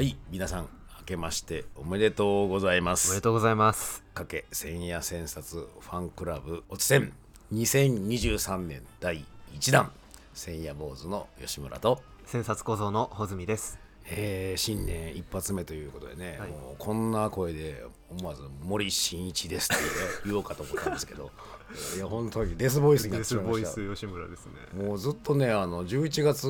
[0.00, 0.68] はい皆さん
[1.00, 4.02] 明けましておめでとうございまおめすでとうございます。
[4.14, 7.12] かけ千夜千冊ファンクラブおつせん
[7.52, 9.92] 2023年第1弾
[10.32, 13.78] 千夜坊主の吉村と、千冊小僧の穂積です。
[14.06, 16.48] えー新年一発目ということでね、はい。
[16.48, 19.82] もうこんな声で思わず森進一ですって
[20.24, 21.30] 言おうかと思ったんですけど。
[21.94, 23.68] いや本当にデスボイスになってしまいました。
[23.94, 24.52] 吉村ですね。
[24.82, 26.46] もうずっとねあの11月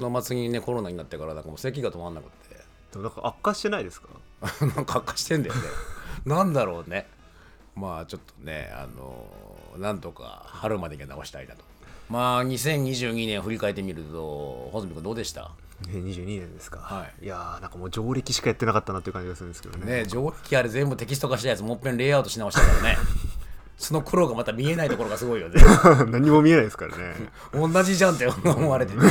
[0.00, 2.47] の末にねコロナになってからなんかもう咳が止まんなくって
[2.92, 4.08] でもなんか悪化してないですか？
[4.74, 5.60] なんか悪化してんだよね。
[6.26, 7.06] なんだろうね。
[7.76, 9.26] まあちょっとねあの
[9.78, 11.62] なんとか春までには直したいなと。
[12.08, 15.50] まあ2022年振り返ってみると穂積君どうでした
[15.84, 16.78] ？22年ですか。
[16.80, 17.24] はい。
[17.24, 19.86] いやーなんかもう上歴しかやってなかったなっていう感じがするんですけどね。
[20.02, 22.98] ね上記あれ全部テキスト化したやつもっぺんレイアウトし直したからね。
[23.78, 25.62] その苦労がまた見えないところがすごいよね。
[26.08, 27.14] 何も見えないですからね。
[27.52, 29.02] 同じじゃんって思われてね。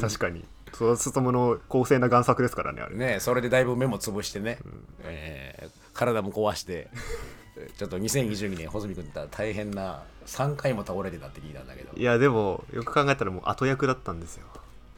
[0.00, 0.44] 確かに。
[0.76, 2.96] そうするともの公正な贋作ですからねあれ。
[2.96, 4.58] ねそれでだいぶ目も潰してね、
[5.04, 6.88] えー体も壊して
[7.78, 11.96] ちょっと2022年穂積君って大変な3回も倒れてたって聞いたんだけど。
[11.96, 14.46] いやでもよく考えたらもう後役だったんですよ。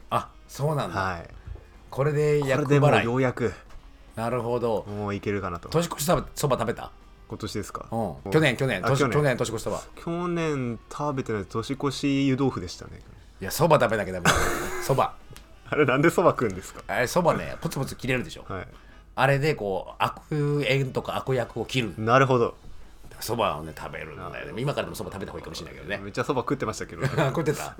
[0.09, 1.29] あそうなんだ、はい。
[1.89, 3.53] これでこれ役払いようやく。
[4.17, 4.83] なるほど。
[4.83, 5.69] もういけるかなと。
[5.69, 6.91] 年越しそばそば食べた、
[7.29, 7.85] 今年ですか。
[7.91, 8.85] うん、去年去年。
[8.85, 9.09] あ去年。
[9.09, 9.81] 年去年年越しそば。
[9.95, 12.99] 去年食べてない年越し湯豆腐でしたね。
[13.41, 14.29] いやそば食べなきゃダメ
[14.83, 15.13] そば
[15.69, 16.81] あれなんでそば食うんですか？
[16.87, 18.45] あれそばねポツポツ切れるでしょ。
[18.47, 18.67] はい。
[19.15, 21.93] あれでこう悪縁とか悪役を切る。
[21.97, 22.55] なるほど。
[23.19, 24.61] そばをね食べるんだよね。
[24.61, 25.97] 今からでもそば食べた方がいいかもしれないけどね。
[25.97, 27.09] めっちゃそば食ってましたけど、ね。
[27.35, 27.75] 食ってた？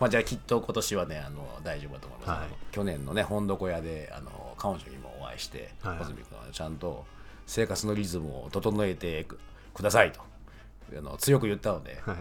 [0.00, 2.48] まあじゃあきっと今年はねあの大丈夫だと思います、はい。
[2.72, 7.04] 去年のね本床屋であの彼女にもお会いしてはい穂積君はちゃんと
[7.46, 9.38] 生活のリズムを整えてく
[9.74, 10.20] くださいと。
[10.96, 12.00] あの強く言ったので。
[12.06, 12.16] はい。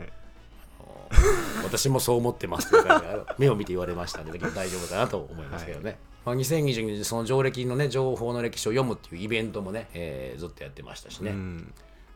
[1.64, 11.74] 私もそう思ってますという感じであの目を見て言われましたので大丈夫だなと思いますけどね、まあ、2022年その上歴のね情報の歴史を読むっていうイベントもね、えーずっとやってましたしね、うん。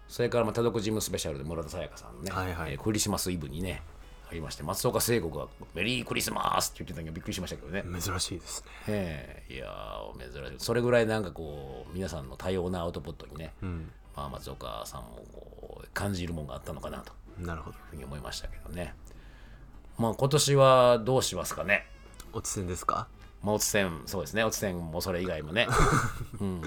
[0.08, 3.82] それからまあ単独ジムスペシャルで村田沙耶香さんのね、はいはいえークリスマスイブにね
[4.30, 8.68] ありまして松岡聖子が「メリークリスマス!」って言ってたのがびっくりしましたけどね、珍しいですね。
[8.88, 13.92] ええいやー珍しいそれぐらいなんかこう皆さんの多様なアウトプットにね、うん。
[14.16, 17.78] まあ、松岡さんもこう感じるもんがあったのかなとなるほど。
[17.90, 18.94] ふうに思いましたけどね
[19.98, 21.86] まあ今年はどうしますかね
[22.32, 23.08] おつせんですか？
[23.44, 25.68] まあ、おつせん、そうですね、おつせんもそれ以外もね。
[26.40, 26.62] うん。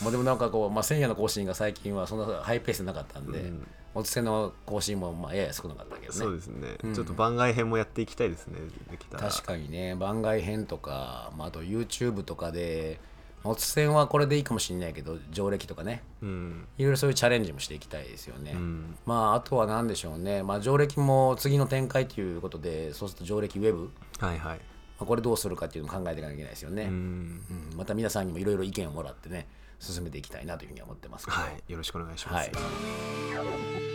[0.00, 3.52] まあ、でもなんかこう、まあ、千夜の更新が最近はそんなハイペースでなかったんで、
[3.92, 6.18] おつせんの更新もまあやや少なかったけどね。
[6.18, 8.60] そうですね、ちょっと番外編もやっていきたいですね。
[8.90, 9.28] できたら。
[9.28, 13.00] 確かにね、番外編とか、まあ、あと YouTube とかで、
[13.44, 16.68] まあおつせんはこれでいいかもしれないけど、上歴とかね、うん。
[16.78, 18.52] いろいろそういうチャレンジもしていきたいですよね。
[18.52, 24.56] んまあ、あとは何でしょうね、まあ、上歴も次の展開ということで、そうすると上歴ウェブ、はいはい。
[24.56, 24.62] ま
[25.00, 26.84] あ、これどうするかっていうのを考えていかなきゃいけないですよね。
[26.84, 26.90] うん。
[26.90, 29.48] うんまた皆さんにもいろいろ意見をもらってね
[29.80, 31.72] 進めていきたいなというふうには思ってますはい。
[31.72, 32.50] よろしくお願いします。
[32.50, 33.91] はい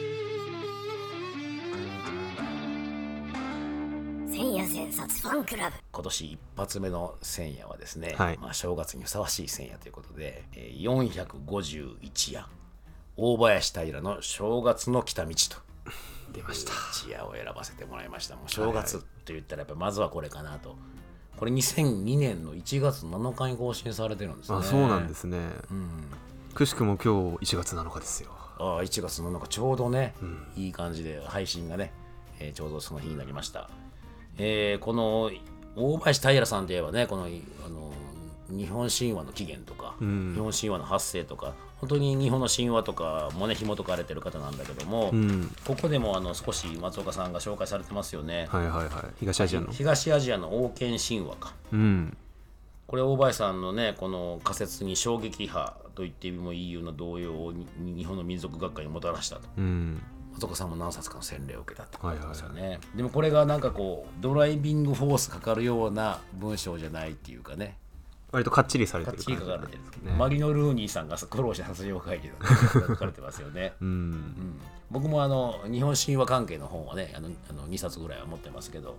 [4.37, 5.75] 千夜千冊ファンクラブ。
[5.91, 8.37] 今年一発目の千夜はですね、はい。
[8.37, 12.47] まあ、正月にふさわしい千夜ということで、えー451夜
[13.15, 15.57] 大林平の正月の来た道と。
[16.33, 16.71] 出ました。
[16.93, 18.35] 一夜を選ばせてもらいました。
[18.35, 20.75] もう正月と言ったらやっぱまずはこれかなと。
[21.35, 24.57] これ2002年の1月7日に更新されてるんですね。
[24.59, 25.39] あ、そうなんですね。
[26.53, 28.29] くしくも今日1月7日ですよ。
[28.59, 30.13] ああ1月のなんかちょうどね、
[30.55, 31.91] いい感じで配信がね、
[32.39, 33.67] えーちょうどその日になりました、
[34.37, 35.31] えーこの
[35.75, 37.91] 大林平さんといえばねこのあの
[38.49, 45.51] 日本神話の起源とか、ん日本神話の発生とか本当に日本の神話とかもね紐解かれてる方なんだけども、うん。
[45.65, 48.89] ここでもあの少し松岡さんが紹介されてますよね、はいはいはい。
[49.19, 49.71] 東アジアの。
[49.71, 52.17] 東アジアの王権神話かうん。
[52.87, 60.01] これ大林さんのねこの仮説に衝撃波と言ってもいいような動揺をに日本の民族学会にもたらしたとうん。
[60.37, 67.77] 松岡さんも何冊かの洗礼を受けたってことですよね、でもこれがなんかこうドライビングフォースかかるような文章じゃないっていうかね。
[68.31, 72.35] 割とかっちりされてるちり書かれてる、ねマリノ・ルーニーさんが苦労した殺人会議の
[72.87, 73.87] 書かれてますよね、 うん。
[73.87, 74.61] うん。
[74.91, 78.97] 僕もあの日本神話関係の本はねあのあの2冊ぐらいは持ってますけど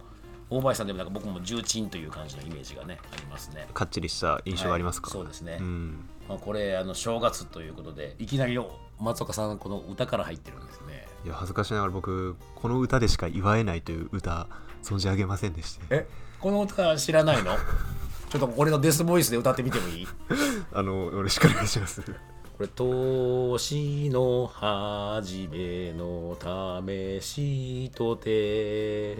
[0.51, 3.69] 大林さんでもなんか僕も重鎮という感じのイメージがねありますね。
[3.75, 5.13] かっちりした印象がありますか、はい。
[5.19, 6.09] そうですね、うん。
[6.29, 14.47] まあ、これあの正月ということでいきなりの松岡さんこの歌から入ってるんですねいや恥ずかしながら僕この歌でしか祝えないという歌
[14.83, 15.81] 存じ上げませんでして。
[15.91, 16.09] え
[16.41, 17.53] この歌知らないの？
[18.31, 20.09] ちょっと俺のデスボイスで歌ってみてもいい？
[20.73, 22.01] あのよろしくお願いします。
[22.03, 22.13] こ
[22.61, 29.19] れ年の初めの試しとて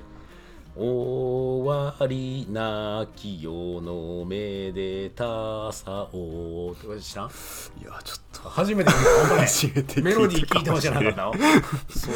[0.81, 6.71] 終わりなき世のめでたさを。
[6.73, 7.31] って知らんい
[7.85, 8.49] やちょっと。
[8.49, 10.01] 初めて聞いた。
[10.01, 11.09] メロディー聞いても知らなか。
[11.11, 11.33] ったの
[11.89, 12.11] そ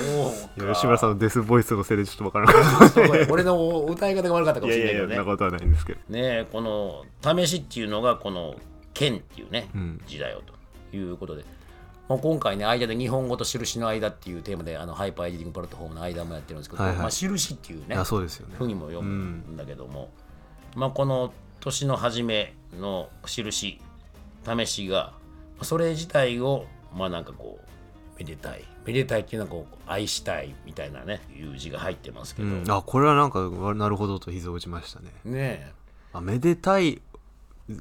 [0.60, 0.74] うか。
[0.74, 5.16] 吉村さんのデスボイスのせいでちょっとわからなかっそうか俺の歌い方が悪かったかもしれないけどね。
[5.16, 5.98] そんなことはないんですけど。
[5.98, 7.04] ねえこの
[7.44, 8.54] 試しっていうのがこの
[8.94, 10.00] 剣っていうね、ん。
[10.06, 11.44] 字だよということで、
[12.12, 17.00] まあ、今回ね間で日本語と印の間っていうテーマであのハイパーエディティングプラットフォームの間もやってるんですけど、はいはい。
[17.00, 18.54] まあ、印っていうねあそうですよね。
[18.58, 19.14] ふうにも読む
[19.50, 20.10] んだけども、
[20.76, 23.80] まあ、この年の初めの印
[24.44, 25.14] 試しが
[25.62, 28.64] それ自体をまあなんかこうめでたい。
[28.84, 35.12] めでたいっていうのはこう愛したいみたいなねいう字が入ってますけど、うん、あこれはなんかわなるほどと膝を打ちましたね。
[35.24, 35.72] ね
[36.12, 37.00] あめでたい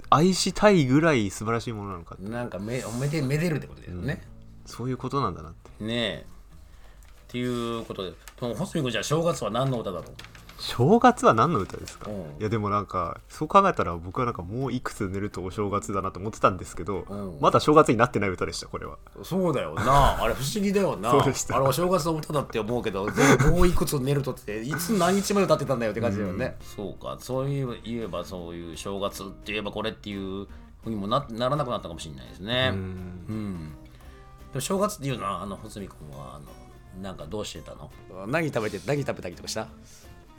[0.10, 4.22] 愛したいぐらい素晴らしいものなのかえなんかめめでめでるってことだよね、
[4.66, 5.84] そういうことなんだなって。
[5.84, 6.26] ねえ。
[6.26, 8.12] っていうことで。
[8.12, 8.16] で
[8.48, 10.14] も細見君じゃあ正月は何の歌だろう？
[10.62, 12.16] 正月は何の歌ですか、うん。
[12.40, 17.38] いやでもなんかそう考えたら僕はなんかもういくつ寝るとお正月だなと思ってたんですけど、うん。
[17.42, 18.98] まだ正月になってない歌でしたこれは。
[19.24, 20.22] そうだよな。
[20.22, 21.12] あれ不思議だよな。
[21.12, 27.18] そうでしたあれお正月の歌だって思うけど全部もういくつ寝るとっていつ何日まで歌ってたんだよって感じだよね、そうか。
[27.20, 30.48] そういう言えばそういう正月って言えばこれっていう
[30.84, 32.70] ふうにもなならなくなったかもしれないですね。
[32.72, 32.78] うん。
[32.78, 32.82] う
[33.34, 33.70] ん。
[34.52, 36.46] でも正月っていうのはあの細見君はあの
[37.02, 37.90] なんかどうしてたの？
[38.28, 39.68] 何食べて何食べたりとかした？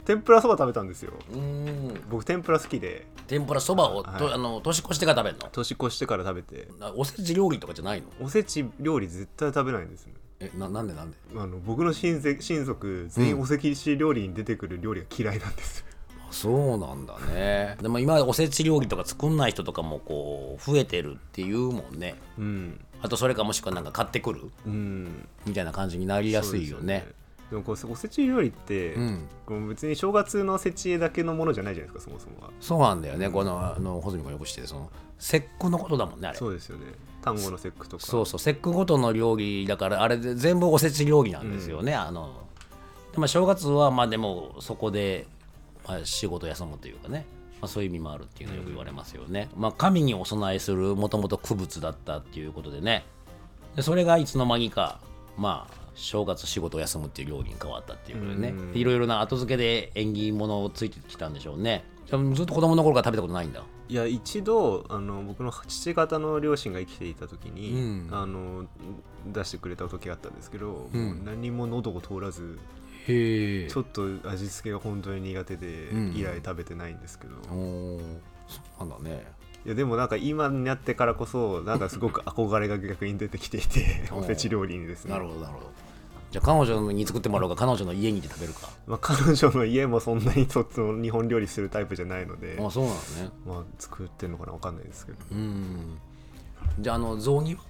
[0.05, 1.13] 天ぷらそば食べたんですよ。
[1.31, 2.01] うーん。
[2.09, 3.07] 僕天ぷら好きで。
[3.27, 4.33] 天ぷらそばを、とはい。
[4.33, 5.49] あの年越してから食べるの？
[5.51, 6.67] 年越してから食べて。
[6.79, 8.07] なおせち料理とかじゃないの？
[8.21, 10.13] おせち料理絶対食べないんですね。
[10.39, 11.17] えななんでなんで？
[11.37, 15.85] あの僕の親戚親族全員おせち料理に出てくる料理が嫌いなんです、
[16.19, 17.77] あそうなんだね。
[17.81, 22.15] でも今おせち料理とか作んない人とかもこう増えてるっていうもんね。
[22.37, 22.79] うん。
[23.01, 24.51] あとそれかもしくはなんか買ってくる？
[24.65, 25.27] うん。
[25.45, 27.05] みたいな感じになりやすいよね。
[27.07, 27.22] で
[27.55, 29.27] もこうおせち料理って、うん。
[29.45, 32.51] こう別に正月のせちだけのものじゃないじゃないですかそもそもは。
[32.59, 33.29] そうなんだよね。
[33.29, 36.37] このあの穂積君よく知ってるその節句のことだもんねあれ。
[36.37, 36.85] そうですよね。
[37.21, 38.05] 単語の節句とか。
[38.05, 38.39] そうそう。
[38.39, 42.43] 節句ごとの料理だからあれで全部おせち料理なんですよね、あの。
[43.13, 45.27] でまあ正月はまあでもそこで、
[45.87, 47.25] まあ、仕事休むというかね、
[47.61, 53.05] まあ、そういう意味もあるっていうのをよく言われますよね、まあ神にお供えするもともと区物だったっていうことでね。
[53.75, 54.99] でそれがいつの間にか
[55.37, 58.53] まあ正月仕事を休むっていう料理に変わったっていうことでね。
[58.73, 61.85] いろいろな後付けで縁起物をついてきたんでしょうね。
[62.33, 63.63] ずっと子供の頃から食べたことないんだ。
[63.89, 68.09] いや一度あの僕の父方の両親が生きていた時に、うん。
[68.11, 68.65] あの
[69.31, 71.05] 出してくれた時があったんですけど、うん。
[71.05, 72.59] もう何も喉を通らず
[73.05, 76.13] ちょっと味付けが本当に苦手で、うん。
[76.15, 77.99] 以来食べてないんですけど、おー。
[78.47, 79.25] そうなんだね
[79.65, 85.11] いやでもなんか今になってからこそなんかすごく憧れが逆に出てきていて おせち料理にですね。
[85.11, 85.71] なるほどなるほど。
[86.31, 88.69] じゃあ彼女に作ってもらおうか彼女の家にて食べるか。
[88.87, 93.01] まあ、彼女の家もそんなにそっちの日本料理するタイプじゃないので、あそうなのね。
[93.45, 95.17] まあ、作ってんのかなわかんないですけど。
[95.31, 95.97] うん。
[96.79, 97.61] じゃああの雑煮は？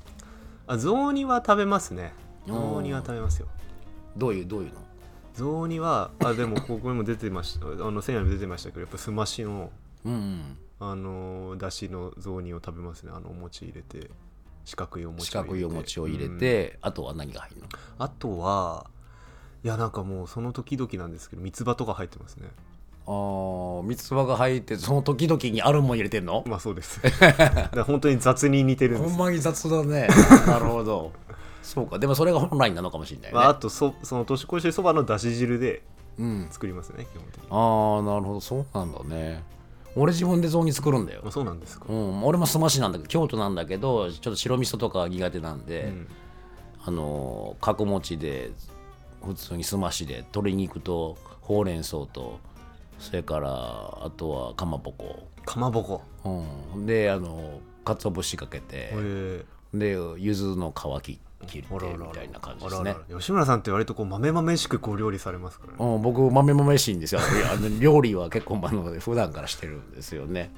[0.68, 2.13] あ雑煮は食べますね。
[2.48, 3.48] 雑煮は食べますよ。
[4.16, 4.80] どういうどういうの？
[5.34, 9.72] 雑煮はあでもここにも出てましたあの千夜にも出てましたけどやっぱすましの
[10.06, 10.57] うん
[10.91, 13.12] あのだしの雑煮を食べますね。
[13.15, 14.09] あのお餅入れて
[14.65, 16.39] 四角いお餅四角いお餅を入れうん。
[16.39, 17.68] て、あとは何が入るの？
[18.00, 18.88] あとは
[19.63, 22.50] いやなんかもうその時々なんですけど三つ葉とか入ってますね。
[23.05, 26.43] あー三つ葉が入ってその時々にあるもん入れてんの？
[26.48, 27.01] まあそうです。
[27.01, 29.10] だから本当に雑に似てるんです。
[29.10, 30.08] ほんまに雑だね。
[30.48, 31.12] なるほど。
[31.62, 31.98] そうか。
[32.00, 35.81] でもそれが本来なのかもしれないね、まあ、あとそその年越しそばのだし汁で
[36.19, 36.48] うん。
[36.51, 37.48] 作りますね基本的に。
[37.50, 38.39] ああなるほど。
[38.41, 39.43] そうなんだね
[39.95, 41.21] 俺自分で雑煮作るんだよ。
[41.23, 46.07] まあ、そうなんですか、うん、俺もすましなんだけど京都なんだけどちょっと白味噌とかが苦手なんで、うん。
[46.85, 48.51] あの角餅で
[49.25, 52.39] 普通にすましで鶏肉とほうれん草と
[53.00, 56.01] それからあとはかまぼこ、かまぼこ。
[56.75, 59.45] うん、であの鰹節かけてへえ。
[59.73, 61.79] で柚子の皮切切ってみ
[62.13, 62.95] たいな感じですね。
[63.09, 65.77] 吉村さんって割とこう豆々しくこう料理されますからね。
[65.79, 67.21] うん、僕豆豆しいんですよ。
[67.21, 70.51] あの料理は結構あの普段からしてるんですよね。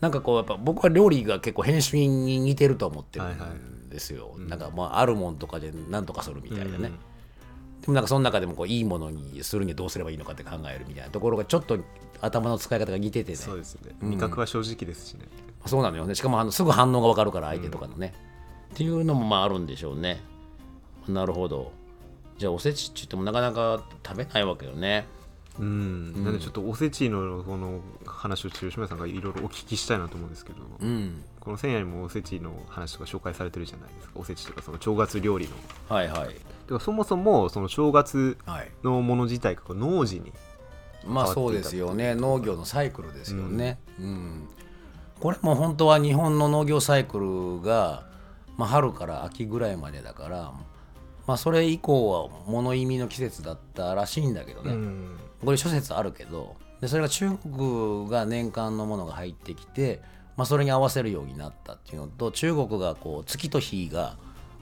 [0.00, 3.50] なんかこうやっぱ僕は料理が結構編集に似てると思ってるはいはい。
[3.50, 3.78] ん。
[3.88, 6.98] ですよ、なんかまああるもんとかで何とかするみたいなね、うん
[7.80, 11.78] でもなんかその中でもこういいものにするにはどうすればいいのかって考えるみたいなところがちょっと
[12.20, 13.36] 頭の使い方が似ててね。
[13.36, 13.94] そうですね。
[14.02, 15.20] うん味覚は正直ですしね、
[15.64, 16.16] そうなのよね。
[16.16, 18.14] しかもあのすぐ反応が分かるから相手とかのね、
[18.74, 20.20] っていうのもまああるんでしょうね。
[21.08, 21.72] なるほど。
[22.38, 25.06] じゃあおせちって言ってもなかなか食べないわけよね。
[25.58, 31.24] うん、なんでちょっとおせちのこの話を吉村さんがいろいろお聞きしたいなと思うんですけど、うん。
[31.40, 34.12] この千夜にもおせちの話とか紹介されてるじゃないですか。
[34.14, 35.56] おせちとかその正月料理の。
[35.88, 36.28] はいはい。
[36.28, 38.70] てかそもそもその正月はい。
[38.84, 40.32] のもの自体が農事に
[41.06, 42.14] まあそうですよね。
[42.14, 44.48] 農業のサイクルですよね、うん。
[45.20, 48.06] これも本当は日本の農業サイクルが、
[48.58, 50.52] まあ、春から秋ぐらいまでだから、
[51.26, 55.16] まあ、それ以降は物意味の季節だったらしいんだけどね、うん。
[55.44, 60.02] これ諸説あるけどでそれが中国が年間のものが入ってきて、
[60.36, 64.16] まあ、それに合わせるようになったっていうのと中国がこう月と日が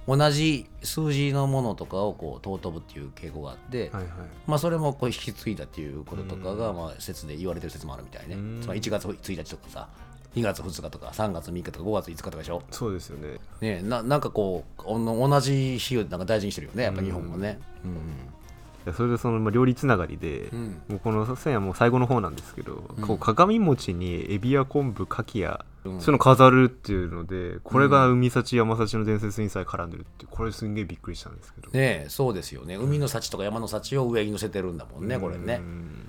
[0.07, 4.13] 同じ数字のものとかをこう尊ぶっていう傾向があって、はいはい。
[4.47, 8.37] まあ、それもこう引き継いだっていうこととかが、まあ、説で言われてる説もあるみたいね。
[8.37, 9.89] まり1月1日とかさ
[10.37, 12.63] 2月2日とか3月3日とか5月5日とかでしょ？
[12.71, 13.39] そうですよね。
[13.61, 17.59] ねななんかこう同じ日をなんか大事にしてるよねやっぱ日本もね。
[17.85, 17.93] うん
[18.87, 20.81] いやそれでそのまあ料理つながりで、うん。
[20.87, 26.01] もうこの線はもう最後の方なんですけど、こう鏡餅にエビや昆布牡蠣や、うん。
[26.01, 31.71] そういうの飾るっていうのでこれが海幸山幸の伝説にさえ絡んでるってこれすんげえびっくりしたんですけど。
[31.73, 32.77] ねえそうですよね。
[32.77, 35.55] 海の幸とか山の幸を上に乗せてるんだもんねこれね。
[35.61, 36.09] うん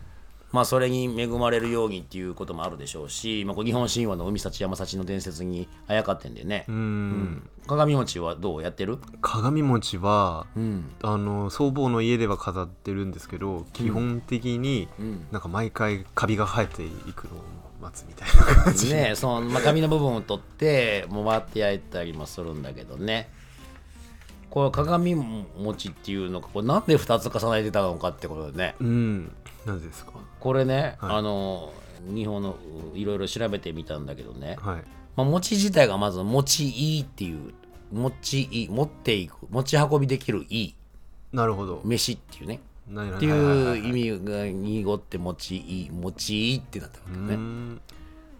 [0.57, 7.47] まあそれに恵まれるようにっていうこともあるでしょうし、まあ、日本神話の海幸山幸の伝説にあやかってんでね、うん。
[7.67, 8.97] 鏡餅はどうやってる？
[9.21, 10.89] 鏡餅はうん。
[11.03, 15.27] あの祖母の家では飾ってるんですけど基本的にうん。
[15.31, 17.43] なんか毎回カビが生えていくのを
[17.79, 18.91] 待つみたいな感じ。
[18.91, 23.29] ねその、まあ、紙の部分を取ってもう割って焼いたりもするんだけどね。
[24.49, 28.75] これ鏡餅っていうのがこれなんで2つ重ねてたのかってことでね。
[28.79, 29.35] うん。
[29.65, 30.13] なぜですか？
[30.39, 31.15] これね、はい。
[31.17, 31.73] あの
[32.13, 32.57] 日本の
[32.93, 34.83] いろいろ調べてみたんだけどね、はい。
[35.15, 37.53] まあ、餅自体がまず持ちいいっていう
[37.91, 40.75] 持ちいい持っていく持ち運びできるいい
[41.33, 41.81] なるほど。
[41.83, 42.59] 飯っていうね。
[42.89, 47.35] なっていう意味が濁って持ちいい持ちいいってなってるわけね。
[47.35, 47.81] ん。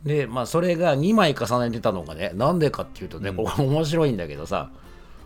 [0.04, 4.70] でまあそれが2枚重ねてたのがねなんでかっていうとね、これ面白いんだけどさ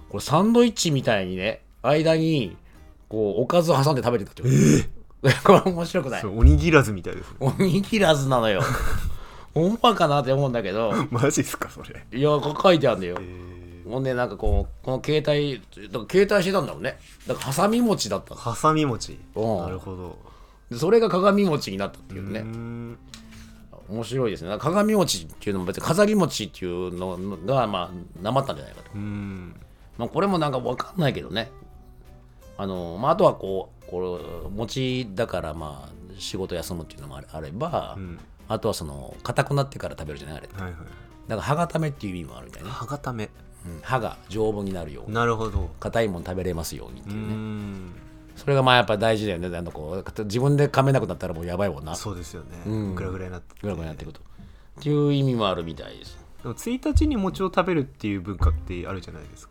[0.09, 2.57] これサンドイッチみたいにね間に
[3.09, 5.00] こうおかずを挟んで食べてたってこと、
[5.43, 6.21] これ面白くない。
[6.21, 7.35] そうおにぎらずみたいですね。
[7.39, 8.61] おにぎらずなのよ。
[9.53, 10.93] ほんまかなって思うんだけど。
[11.11, 12.03] マジっすかそれ。
[12.11, 12.29] いや
[12.61, 13.17] 書いてあるんだよ。
[13.19, 16.97] えほんでなんかこうこの携帯だから携帯してたんだろうね。
[17.27, 18.39] だからハサミ餅だったの。
[18.39, 19.19] ー、はさみ餅。
[19.35, 19.57] うん。
[19.59, 20.17] なるほど。
[20.71, 22.97] でそれが鏡餅になったっていううねん。
[23.89, 24.57] 面白いですね。
[24.57, 28.91] 鏡餅っていうのも別に飾り餅っていうのがまあなまったんじゃないかと。
[28.95, 29.53] うん。
[29.97, 31.51] まあ、これもなんか分かんないけどね。
[32.57, 38.17] あの、まあ、あとはこう、これ、餅だから、まあ、仕事休むっていうのもあれば、ん
[38.47, 40.47] あとはその、硬くなってから食べるじゃないあれ。
[40.47, 40.81] だかはいはい
[41.27, 42.69] ら、歯固めっていう意味もあるみたいね。
[42.69, 43.29] 歯固め
[43.65, 47.33] うん歯が丈夫になるように、なるほど硬いもん食べれますようにってういうね。
[47.35, 47.91] ん
[48.35, 49.55] それがまあ、やっぱり大事だよね。
[49.55, 51.93] あのこう自分で噛めなくなったらもうやばいもんな。
[51.95, 54.21] そうですよねうんグラグラになってぐらぐらになっていくと。
[54.79, 56.17] っていう意味もあるみたいです。
[56.41, 59.50] でも1日に餅を食べるっていう文化ってあるじゃないですか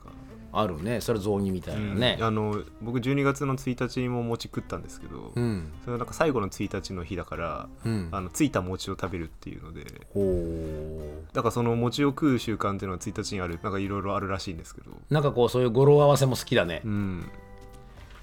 [0.52, 1.00] あるね。
[1.00, 2.18] それ雑煮みたいなね。
[2.20, 5.72] あの僕12月の1日にも餅食ったんですけど、うん。
[5.82, 8.08] それはなんか最後の1日の日だから、うん。
[8.10, 11.34] あのついた餅を食べるっていうのでほう。
[11.34, 16.88] だからその餅を食う習慣っていうのは1日にあるなんかいろいろあるらしいんですけどなんかこう、そういう語呂合わせも好きだねう。
[16.88, 17.30] ん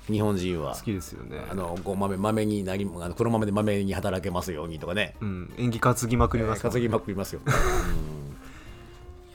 [0.10, 0.84] 日本人は好。
[0.84, 8.17] きですよねあのこう豆豆になりあの黒豆で豆に働けますようにとかね、うん縁起担ぎまくりますもん担ぎまくりますよ、うん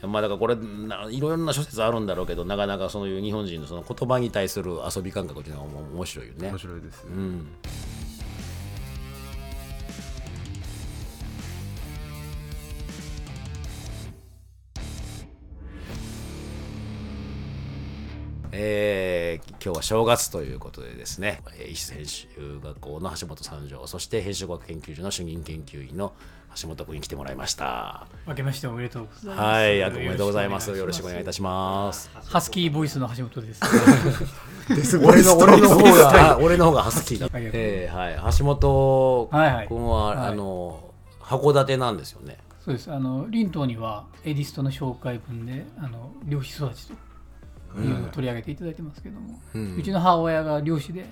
[0.02, 6.48] まあだからこれないろんな諸説あるんだろうけどなかなかそういう日本人のその言葉に対する遊び感覚っていうのは面白いよね。
[6.50, 7.46] 面白いです、うん。
[18.54, 22.26] えー今日は正月ということでですね、えー医師編集
[22.62, 26.12] 学校の橋本三条そして編集学研究所の主任研究員の
[26.60, 28.06] 橋本君に来てもらいました。
[28.26, 29.40] 明けましておめでとうございます。
[29.40, 30.70] はいあおめでとうございます。
[30.70, 32.10] よろしくお願いいたします。
[32.26, 33.62] ハスキーボイスの橋本です。
[34.98, 40.28] 俺の俺の方があ俺の方がハスキーだ、えーはい、橋本はいはい君は、はい。
[40.28, 42.38] あの函館なんですよね。
[42.64, 42.92] そうです。
[42.92, 51.06] あの林東にはエディストの紹介文であの漁師育ちというのを取り上げていただいてますけども、うちの母親が漁師で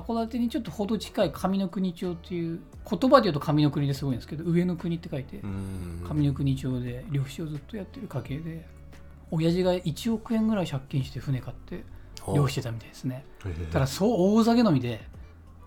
[0.00, 6.06] 函館にちょっと程近い上の国町っていう言葉で言うと上の国ですごいんですけど上の国って書いてうん。
[6.06, 8.66] 上の国町で漁師をずっとやってる家系で
[9.30, 11.82] 親父が1億円ぐらい借金して船買って
[12.34, 13.24] 漁してたみたいですね。
[13.72, 15.00] ただそう大酒飲みで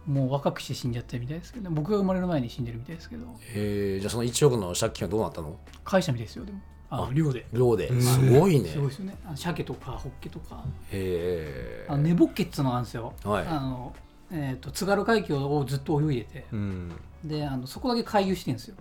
[0.06, 3.26] もう若くして死んじゃったみたいですけど僕が生まれる前に死んでるみたいですけど。
[3.54, 5.60] えー、じゃあその1億の借金はどうなったの？
[5.84, 6.60] 会社みたいですよでも。
[6.92, 7.46] あの漁で。
[7.52, 7.88] 寮で。
[8.02, 8.70] すごいね。
[8.70, 9.18] すごいですよね。
[9.26, 10.64] あの鮭とかホッケとか。
[10.92, 13.48] へあの寝ぼっけっつうのがあるんですよ、はい。
[13.48, 13.94] あの
[14.32, 16.92] えー、と津軽海峡をずっと泳いでてうん。
[17.24, 18.76] であのそこだけ回遊してるんですよ。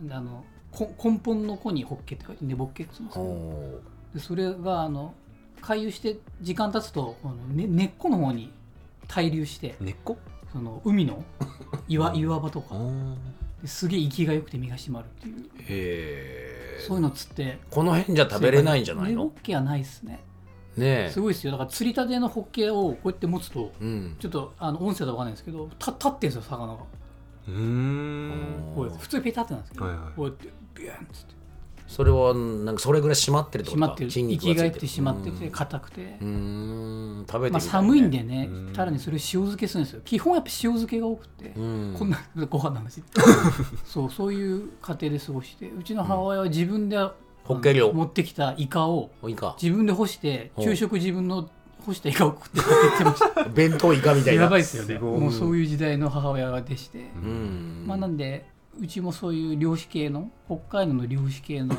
[0.00, 3.80] であのこ根本の子にホッケって書いて寝ぼっけっつうんですえよ
[4.14, 5.14] でそれがあの
[5.60, 7.16] 回遊して時間経つと
[7.54, 8.52] ね、根っこの方に
[9.08, 10.18] 滞留して根っこ？
[10.52, 11.22] その海の
[11.88, 12.76] 岩 岩場とか。
[13.64, 15.34] すげえ息が良くて身が締まるっていう。
[15.34, 20.20] へえそういうの釣ってこの辺じゃ食べれないんじゃないホのッケはないですね
[20.78, 21.10] ねえ。
[21.10, 21.52] すごいですよ。
[21.52, 24.16] だから釣りたてのホッケをこうやって持つとうん。
[24.18, 26.74] ちょっとあの音声では分かんないですけどた立ってんですよ魚が。
[27.48, 28.72] うーん。
[28.74, 30.12] こうやって普通ペタってなんですけど、はいはい。
[30.16, 31.38] こうやってビューンっつって。
[31.86, 33.86] それはなんかそれぐらい締まってるってことか？
[33.86, 34.10] 締まってる。
[34.10, 35.50] 筋肉息が良くてつい締まっててうん。
[35.50, 36.18] 硬くて。
[36.20, 36.26] うー
[37.22, 37.26] ん。
[37.26, 37.50] 食べてね。
[37.52, 38.72] まあ、寒いんでねうん。
[38.74, 40.02] ただにそれを塩漬けするんですよ。
[40.04, 41.94] 基本やっぱ塩漬けが多くて、うん。
[41.98, 42.18] こんな
[42.50, 43.02] ご飯の話。
[43.86, 46.98] そうそういう家庭で過ごしてうちの母親は自分で、
[47.48, 51.48] ホッケ漁持ってきたイカをいいか自分で干してうん昼食自分の
[51.86, 54.42] 干したイカを食って食ってました 弁当イカみたいな。
[54.42, 54.98] やばいですよね。
[54.98, 57.84] もうそういう時代の母親でして、うん。
[57.86, 58.46] まあなんで
[58.78, 61.74] うちもそういう漁師系の北海道の漁師系の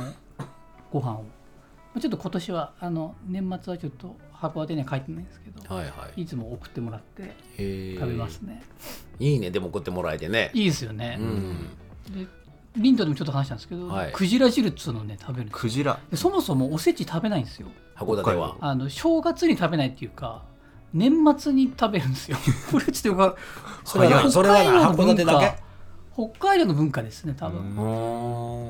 [0.92, 1.24] ご飯を。
[1.24, 6.22] まあちょっと今年はあの年末はちょっと函館には帰ってないんですけどはいはい。
[6.22, 7.36] いつも送ってもらって
[8.00, 8.64] 食べますね、
[9.20, 9.52] いいね。
[9.52, 10.50] でも送ってもらえてね。
[10.54, 11.70] いいですよね、うん。
[12.10, 12.28] で
[12.80, 14.12] リンドでもちょっと話したんですけど、はい。
[14.12, 15.60] クジラ汁っつうのをね食べるんですよ。
[15.60, 16.00] クジラ。
[16.10, 17.68] でそもそもおせち食べないんですよ。
[17.98, 18.56] 函館は。
[18.60, 20.44] あの正月に食べないっていうか
[20.94, 22.38] 年末に食べるんですよ。
[22.72, 23.38] これちょっとよく
[23.88, 25.69] それは北それは海道の函館だけ？
[26.28, 27.62] 北海道の文化ですね多分、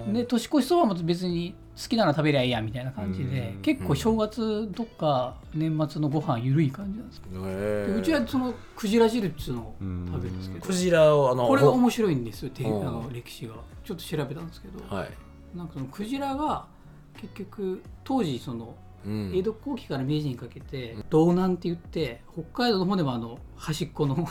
[0.06, 0.14] うん。
[0.14, 3.62] で年越しそばも別に好きなら食べりゃいいやみたいな感じでうん。
[3.62, 7.42] 結構正月とか年末のご飯ゆるい感じなんですけど。
[7.42, 10.66] うちはそのクジラ汁っつうのを食べるんですけど。
[10.68, 12.84] クジラをあのこれが面白いんですよてあうん。
[12.84, 13.56] の歴史が。
[13.84, 14.96] ちょっと調べたんですけど。
[14.96, 15.10] はい。
[15.58, 16.68] なんかそのクジラが
[17.20, 18.76] 結局当時その
[19.06, 19.32] うん。
[19.34, 24.28] 江戸後期から明治にかけて道南って言って北海道の方でもあの端っこの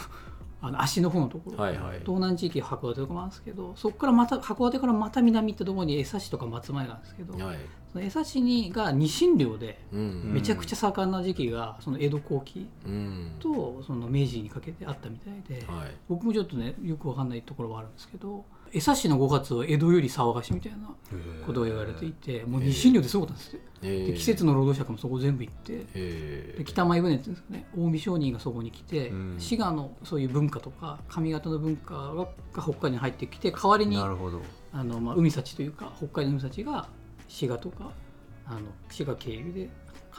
[0.60, 2.00] あの足の方のところ、はいはい。
[2.04, 7.58] 道南地域函館とかもあるんですけどそこからまた函館からまた南ってところに江差市とか松前があるんですけど、はい。
[7.92, 10.32] その江差市にがニシン漁でうん。
[10.34, 13.32] めちゃくちゃ盛んな時期がその江戸後期うん。
[13.38, 15.94] とその明治にかけてあったみたいで、はい。
[16.08, 20.90] 僕もちょっとねよくわかんないところはあるんですけど江差市の5月は江戸より騒がしみたいな
[21.46, 29.36] ことを言われていてもうニシン漁ですごかったんですってへえで季節の労働者もそこ全部行って北前船っていうんですかね近江商人がそこに来て、うん。
[29.38, 32.14] 滋賀のそういう文化とか上方の文化が
[32.52, 36.88] が北海道に入ってきて代わりにあの、まあ、海幸というか北海道の海幸が
[37.28, 37.92] 滋賀とか
[38.46, 39.68] あの滋賀経由で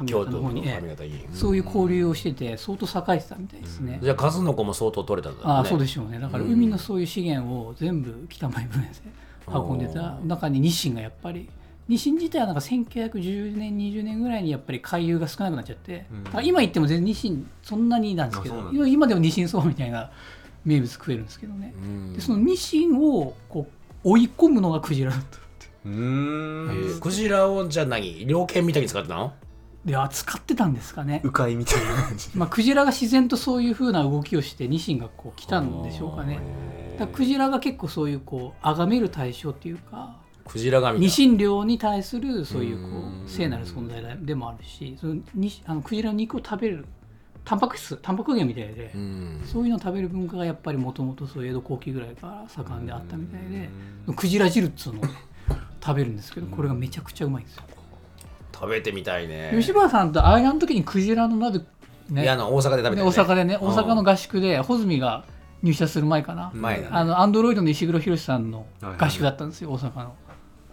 [0.05, 1.29] 上方の方に、ええ。
[1.33, 3.99] そういう交流をしてて相当栄えてたみたいですね。
[4.01, 5.51] じゃあ数の子も相当取れたんだね。
[5.51, 6.19] ああそうでしょうね。
[6.19, 6.53] だからうん。
[6.53, 8.91] 海のそういう資源を全部北前船で
[9.47, 11.49] 運んでた中にニシンがやっぱり
[11.88, 16.45] ニシン自体はなんか1910年20年ぐらいにやっぱり回遊が少なくなっちゃって、うん。
[16.45, 20.12] 今言っても全然ニシンそんなになんですけど今今でもニシンそばみたいな
[20.65, 22.13] 名物食えるんですけどね、うん。
[22.13, 23.67] でそのニシンをこ
[24.03, 25.39] う追い込むのがクジラだった
[25.85, 26.93] うん。
[26.95, 28.25] えクジラをじゃあ何？
[28.27, 29.33] 猟犬みたいに使ってたの？
[29.85, 31.21] で扱ってたんですかね。
[31.23, 36.39] 迂回みたいな感じまあ、クジラが自然とそういう風な動きをしてニシンがこう来たんでしょうかね。
[36.99, 40.99] だからクジラが結構そういうこう崇める対象っていうかクジラ神だ。
[40.99, 42.87] ニシン漁に対するそういうこ
[43.25, 46.85] う聖なる存在でもあるしそのにあのクジラの肉を食べる
[47.45, 49.41] タンパク質タンパク源みたいで、うん。
[49.45, 53.69] そういうのを食べる文化がやっぱりもともとそう江戸後期ぐらいから盛んであったみたいで
[54.13, 55.11] クジラ汁っつうのをね
[55.83, 57.63] 食べるんですけどこれがめちゃくちゃうまいんですよ、
[58.60, 59.52] 食べてみたいね。
[59.56, 61.62] 吉村さんと間の時にクジラの鍋
[62.10, 62.24] ね。
[62.24, 63.00] いやあの大阪で食べたね。
[63.02, 63.60] よ大阪でね。
[63.62, 63.67] うん。
[63.69, 65.24] 大阪の合宿で穂積が
[65.62, 66.88] 入社する前かな、前だね。
[66.91, 68.65] あのアンドロイドの石黒博さんの
[68.98, 70.13] 合宿だったんですよ、大阪の。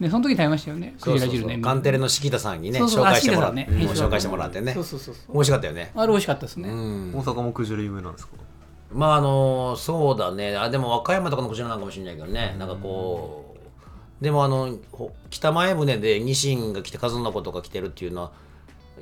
[0.01, 1.37] で、その時食べましたよね、クそうそうそう。
[1.37, 1.63] ジラ汁ね。
[1.63, 3.69] カンテレの敷田さんにねそうそう紹介してもらってね。
[3.71, 4.75] うん紹介してもらってね。
[4.75, 5.33] そうそうそうそう。
[5.33, 5.93] 美味しかったよね。
[5.95, 6.69] あれ美味しかったですね。
[6.69, 7.13] うん。
[7.15, 8.35] 大阪もクジラ有名なんですか？
[8.93, 10.57] まああのそうだね。
[10.57, 12.57] あでも和歌山とかのクジラなんかもしれないけどね。
[12.59, 13.46] なんかこう
[14.21, 18.33] でもあのほ北前船でニシンが来て数の子とか来てるっていうのは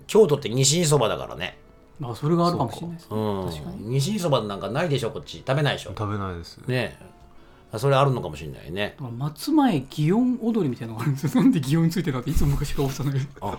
[0.06, 1.56] 京都ってニシンそばだからね。
[2.00, 3.16] まあ、それがあるかもしれないですね。
[3.16, 3.48] うん。
[3.48, 3.88] 確かに。
[3.90, 5.38] ニシンそばなんかないでしょこっち。
[5.46, 5.90] 食べないでしょ。
[5.96, 6.98] 食べないですね。
[7.00, 7.04] あ
[7.78, 11.42] それあるのかもしれないね松前祇園踊りみたいなのがあるんですよ。
[11.42, 13.46] なんで祇園ついてるのっていつも昔から思ってたんだけど。
[13.48, 13.58] あ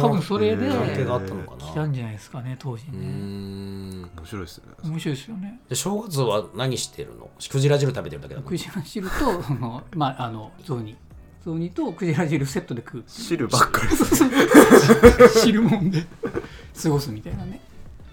[0.00, 2.98] 多分それで関係があったのかな来たんじゃないですかね、当時ね。
[2.98, 5.60] ん面白いですね面白いですよね。
[5.68, 7.28] で正月は何してるの？
[7.48, 10.96] クジラ汁食べてるだけだのクジラ汁と、そのまあ、あの、雑煮。
[11.44, 13.04] 雑煮とクジラ汁セットで食う。
[13.06, 13.88] 汁ばっかり
[15.40, 16.04] 汁もんで
[16.82, 17.60] 過ごすみたいなね。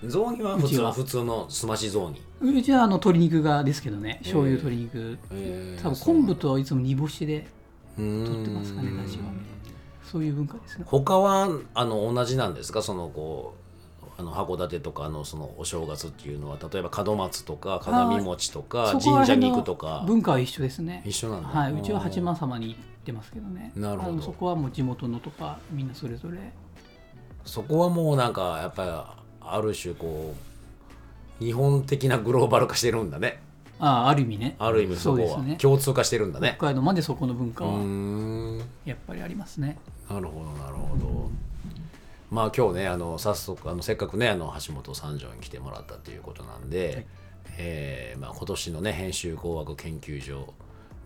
[0.08, 2.22] 雑煮は普通は普通のすまし雑煮。
[2.42, 7.48] うちはあの鶏肉がですけどね醤油鶏肉、えー多分昆布といつも煮干しで
[7.96, 9.32] 取取ってますかね出汁は。
[9.32, 9.38] ね
[10.04, 10.86] そういう文化ですね。
[10.88, 12.82] 他はあの同じなんですか？
[12.82, 13.56] そのこ
[14.02, 16.58] うあの函館とかのそのお正月っていうのは。
[16.72, 21.02] 例えば門松とか鏡餅とか神社に行くとか文化は一緒ですね。
[21.06, 21.48] 一緒なんだ。
[21.48, 21.74] はい。
[21.74, 23.72] うちは八幡様に行ってますけどね。
[23.76, 24.22] なるほど。
[24.22, 26.38] そこはもう地元のとかみんなそれぞれ。
[27.46, 28.92] そこはもうなんかやっぱり
[29.46, 30.34] ある種こ
[31.42, 33.42] う日本的なグローバル化してるんだね。
[33.80, 34.56] ああある意味ね。
[34.60, 35.58] ある意味そこはね。
[35.58, 36.56] 共通化してるんだね。
[36.58, 38.62] 北海道までそこの文化はん。
[38.86, 39.78] やっぱりありますね。
[40.10, 41.32] なるほどなるほど。
[42.32, 47.06] まあ今日ねあの早速あのせっかくねあの橋本三条に来てもらったということなんで、
[47.58, 50.54] えーまあ、今年のね編集工学研究所、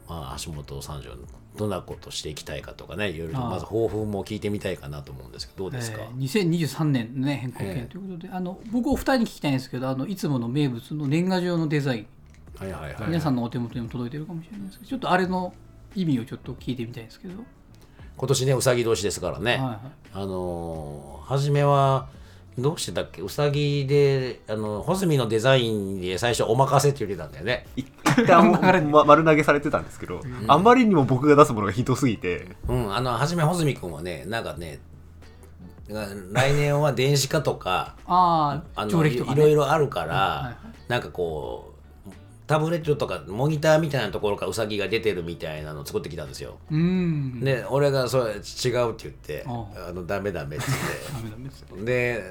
[0.08, 1.10] まあ、橋本三条
[1.58, 7.76] どんなことしていきたいかとかねいろいろまず抱負も聞いてみたいかなと思うんですけどどうですか、えー2023年のね変更ええ。
[7.76, 12.08] 権ということで、あの僕お二人に聞きたいんですけどあのいつもの名物の年賀状のデザイン、
[12.58, 15.54] はいはいはい皆さんのお手元にも届いてるかもしれないですけどちょっとあれの
[15.96, 17.36] 意味をちょっと聞いてみたいんですけど、
[18.18, 19.80] 今年ねうさぎ年ですからね、はいはい。
[20.14, 22.08] あのー初めは
[22.58, 23.22] どうしてたっけ？
[23.22, 27.68] うさぎであの穂積のデザインで最初お任せって言ってたんだよね。
[27.76, 27.86] 一
[28.26, 28.52] 旦
[28.92, 34.80] ま丸投げされてたんですけど、あまりにも僕が出すものがひどすぎて、うんあの初め穂積君はねなんかね
[36.34, 40.56] 来年は電子化とかあああのい条例とか、ね、ろいろあるから、はいはい。
[40.90, 41.77] なんかこう
[42.48, 46.58] タブレットとかモニターみたいなところからうさぎが出てるみたいなのを作ってきたんですよ。
[46.72, 52.24] うんで俺がそれ違うって言ってああのダメダメって言って で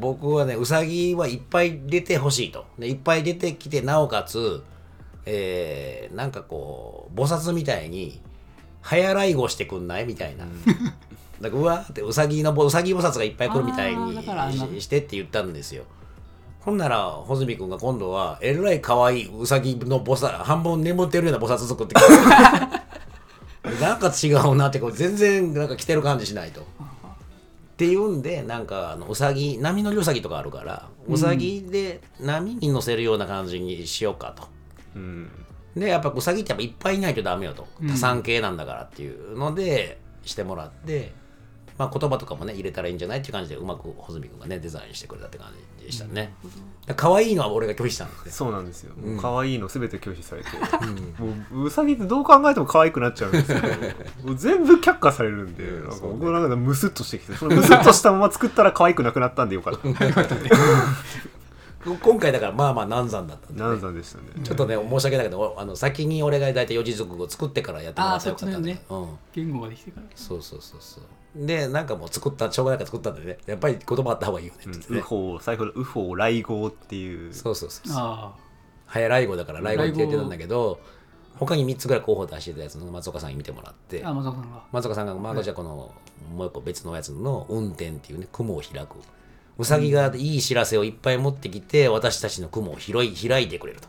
[0.00, 4.62] 僕はねうさぎはいっぱい出てほしいとでいっぱい出てきてなおかつ、
[5.26, 8.20] えーなんかこう菩薩みたいに
[8.80, 10.44] 早来号してくんないみたいな。
[11.40, 14.12] だからうわーってうさぎのぼうさぎ菩薩がいっぱい来るみたいに
[14.80, 15.84] ししてって言ったんですよ。
[16.64, 22.08] ほんなら穂積君が今度はえらい可愛いうさぎの菩薩半分眠ってるような菩薩作ってきて
[23.80, 26.60] なんか違うなってこう全然なんか着てる感じしないと。
[26.60, 26.64] っ
[27.76, 34.44] ていうんでなんかあのうさぎ波乗りうさぎとかあるからうさぎで波に乗せるような感じにしようかと。
[34.94, 35.30] うん、
[35.74, 37.66] でやっぱうさぎってやっぱいっぱいいないとダメよと。
[37.88, 41.12] 多産系なんだからっていうのでしてもらって、
[41.82, 45.48] まあ、言葉とかもね入れたらいいんじゃないっていう感じでうまく穂積君がねデザインしてくれたって感
[45.80, 46.32] じでしたね。
[46.86, 48.30] だから可愛いのは俺が拒否したんですね。
[48.30, 50.50] そうなんですよ、もう可愛いの全て拒否されて、
[51.50, 53.60] もううさぎってどう考えても可愛くなっちゃうんですけ
[54.24, 59.88] ど全部却下されるんで、なんか僕なんかムスッとしてきてそのムスッとしたまま作ったら可愛くなくなったんでよかった。
[61.84, 73.38] 今回だからまあまあ難産だったんで、難産でしたね、ちょっとね申し訳ないけどあの先に俺が大体四字熟語を作ってからやってもらったらよかったんで、あーうん、言語ができてからそうそうそうそうでなんかもう作ったしょうがないから作ったんでね。
[73.46, 77.32] やっぱり言葉あった方がいいよねって言ってウね、ホ最後のウホ来号っていう。
[77.32, 77.96] そうそうそうそう。
[77.98, 78.34] あ
[78.86, 80.78] 早来語だから来語って言ってたんだけど
[81.38, 84.04] 他に3つぐらい候補出してたやつの松岡さんに見てもらって。
[84.04, 84.62] ああ松岡さんが。
[84.72, 85.94] 松岡さんが、まあ、じゃあこの
[86.36, 88.96] もう一個別のやつの運転っていうね雲を開く。
[89.58, 93.88] うさぎがいい知らせをいっぱい持ってきて私たちの雲を広い開いてくれると。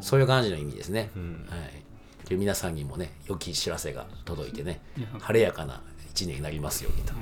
[0.00, 1.46] そういう感じの意味ですね、ん。
[1.48, 4.80] はい、で皆さんにもね良き知らせが届いてね
[5.18, 5.82] 晴れやかな
[6.16, 7.12] 一年になりますようにと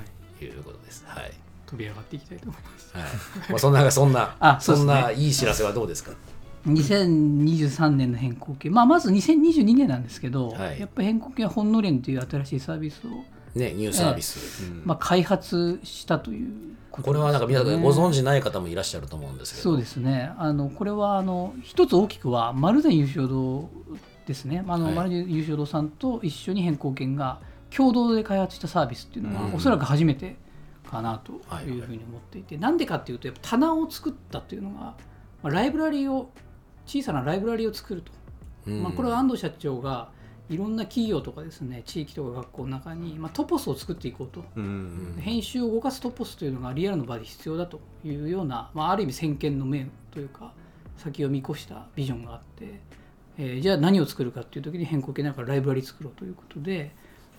[0.41, 0.49] い。
[0.49, 1.03] うことです。
[1.05, 1.31] はい、
[1.65, 2.91] 飛び上がっていきたいと思います。
[2.93, 3.03] はい。
[3.49, 4.77] まあ、そんなそんな あそね。
[4.77, 6.11] そんないい知らせはどうですか
[6.65, 10.79] ？2023年の変更権、まあ、まず2022年なんですけど、はい。
[10.79, 13.09] やっぱ変更権はほんのれんという新しいサービスを、
[13.59, 16.49] ねニューサービス、まあ、開発したという
[16.91, 19.63] ことこれはなんか皆さんご存知ない方もいらっしゃると思うんですけど。
[19.63, 20.31] そうですね。
[20.37, 23.69] あのこれはあの一つ大きくは丸善優勝堂
[24.25, 24.63] ですね。
[24.67, 24.93] あの、はい。
[24.95, 27.39] 丸善優勝堂さんと一緒に変更権が
[27.75, 29.53] 共同で開発したサービスっていうのは、うん。
[29.55, 30.35] おそらく初めて
[30.89, 34.95] かなとはいいうふうに思っていて、なんでかっていうとやっぱ棚を作ったっていうのが、ま
[35.43, 36.29] あ、ライブラリーを
[36.85, 38.11] 小さなライブラリーを作ると、
[38.67, 38.83] うん。
[38.83, 40.09] まあ、これは安藤社長が
[40.47, 44.43] いろんな企業とかですね地域とか学校の中に、まあ、トポスを作っていこうと。
[44.55, 45.17] うん。
[45.19, 50.53] 編集を動かすトポスというのがリアルの場で必要だというような、まあ、ある意味先見の明というか
[50.97, 52.79] 先を見越したビジョンがあって、
[53.37, 56.95] えーじゃあ何を作るかっていう時に変更系なんかライブラリ作ろうということで、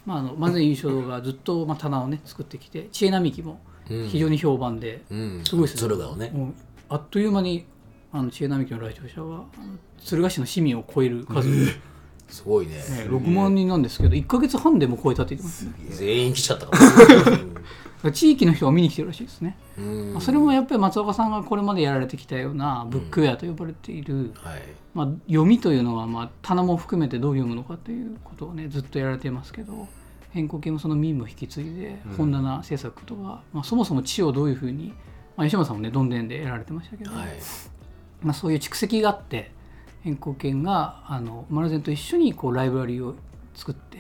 [0.06, 5.42] まあ、あの万全優勝がずっとまあ棚をね作ってきて知恵並木も非常に評判で、うん。
[5.44, 6.30] すごいです敦賀をね。
[6.32, 6.54] もう
[6.88, 7.66] あっという間に
[8.12, 9.44] あの知恵並木の来場者は
[9.98, 11.48] 敦賀市の市民を超える数、
[12.28, 12.74] すごいね。
[12.74, 15.64] ね、6万人なんですけど1か月半でも超えたって言ってます。
[15.64, 16.76] ね全員来ちゃったか
[18.02, 19.56] も 地域の人が見に来てるらしいですね、
[20.20, 24.62] それもやっぱり松岡さんがこれまでやられてきたようなブックウェアと呼ばれている、はい。
[24.94, 29.88] まあ、読みというのはまあ棚も含めてどう読むのかということをねずっとやられていますけど
[30.30, 34.94] 変更系もその任務を引き継いで本棚制作とか、まあ、そもそも知をどういうふうに、
[35.36, 37.28] まあ、吉村さんもねどんでんでやられてましたけど、はい。
[38.22, 39.52] まあ、そういう蓄積があって
[40.06, 43.16] 変更権があのマルゼンと一緒にこうライブラリを
[43.56, 43.98] 作って、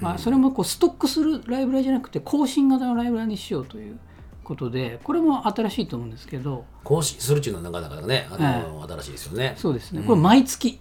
[0.00, 3.96] まあ、それもこうストックするライブラリじゃなくて更新型のライブラリにしようという
[4.42, 9.54] ことでこれも新しいと思うんですけど更新するっていうのはなかなかねあの、新しいですよね。
[9.56, 10.02] そうですね。
[10.02, 10.80] これ毎月、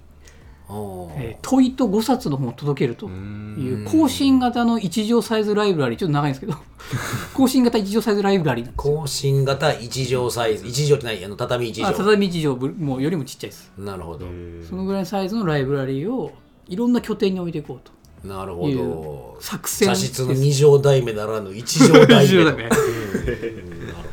[1.17, 6.57] えー問いと5冊の本を届けるという更新型の一乗サイズライブラリちょっと長いんですけど
[7.33, 8.91] 更新型一乗サイズライブラリなんですよ。
[9.01, 13.71] 更新型1畳サイズ1畳ってないあの畳1あ畳畳一乗もうよりもちっちゃいです。
[13.77, 14.25] なるほど。
[14.67, 16.31] そのぐらいのサイズのライブラリを
[16.67, 17.91] いろんな拠点に置いていこうと。
[18.27, 19.38] なるほど。
[19.41, 22.43] 作戦茶室の2畳台目ならぬ1畳台目。
[22.45, 22.75] なる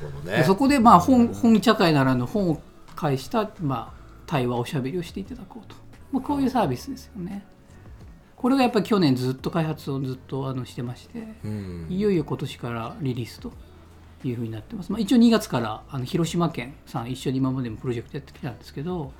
[0.00, 0.36] ほどね。
[0.38, 2.60] でそこでまあ本本茶会ならぬ本を
[2.96, 5.74] 介した、まあ、対話おしゃべりをしていただこうと、
[6.12, 7.44] まあ、こういうサービスですよね。
[8.36, 11.86] これがやっぱり去年ずっと開発をずっとあのしてまして、うん。
[11.90, 13.52] いよいよ今年からリリースと
[14.24, 19.12] いうふうになってます、まあ、一応2月からあの広島県さん一緒に今までもプロジェクトやってきたんですけど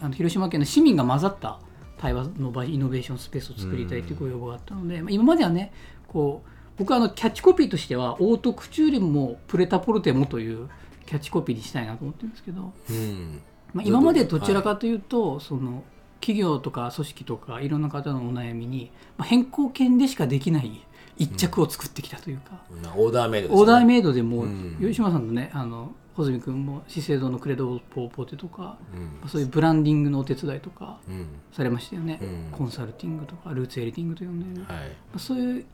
[0.00, 1.58] あの広島県の市民が混ざった
[1.98, 5.72] 対話の場イノベーションスペースを作りたいというご要望があったので、まあ、今まではね
[6.06, 10.68] こう僕はあのキャッチコピーとしてはオートクチューレもプレタポルテもという
[11.06, 13.40] キャッチコピーにしたいなと思ってるんですけど、うん。
[13.72, 15.84] まあ、今までどちらかというと、その
[16.20, 20.82] 企業とか組織とかいろんな方のお悩みに、まあ、変更権でしかできない
[21.18, 23.60] 一着を作ってきたというか、まあオーダーメイドですね。
[23.62, 24.76] オーダーメイドでも、うん。
[24.80, 28.76] 吉島さんのねあの穂積君も資生堂のクレドポーポテとか、
[29.22, 29.28] うん。
[29.28, 31.26] そういうブランディングのお手伝いとかうん。
[31.52, 32.48] されましたよね、うん。
[32.52, 35.18] コンサルティングとかルーツエディティングと呼んでる、はい。
[35.18, 35.64] そういう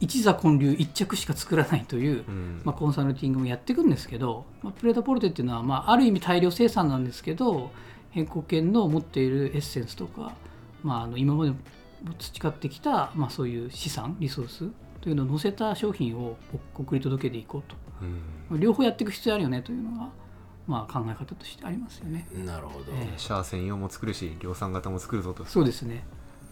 [0.00, 2.62] 一座建立一着しか作らないという、うん。
[2.64, 7.70] まあ、コンサルティングもやっていくんですけど、まあ、プレータポルテっていうのは、まあ、ある意味大量生産なんですけど
[8.16, 10.32] 変更権の持っているエッセンスとか、
[10.82, 11.52] まあ、あの今まで
[12.18, 14.70] 培ってきた、まあ、そういう資産リソース
[15.02, 16.38] というのを載せた商品を
[16.74, 17.76] 送り届けていこうと。
[18.50, 18.58] うん。
[18.58, 20.08] 両方やっていく必要あるよねというのが、
[20.66, 22.26] まあ、考え方としてありますよね。
[22.46, 25.44] なるほど、えシャア専用も作るし量産型も作るぞと。
[25.44, 26.06] そうですね。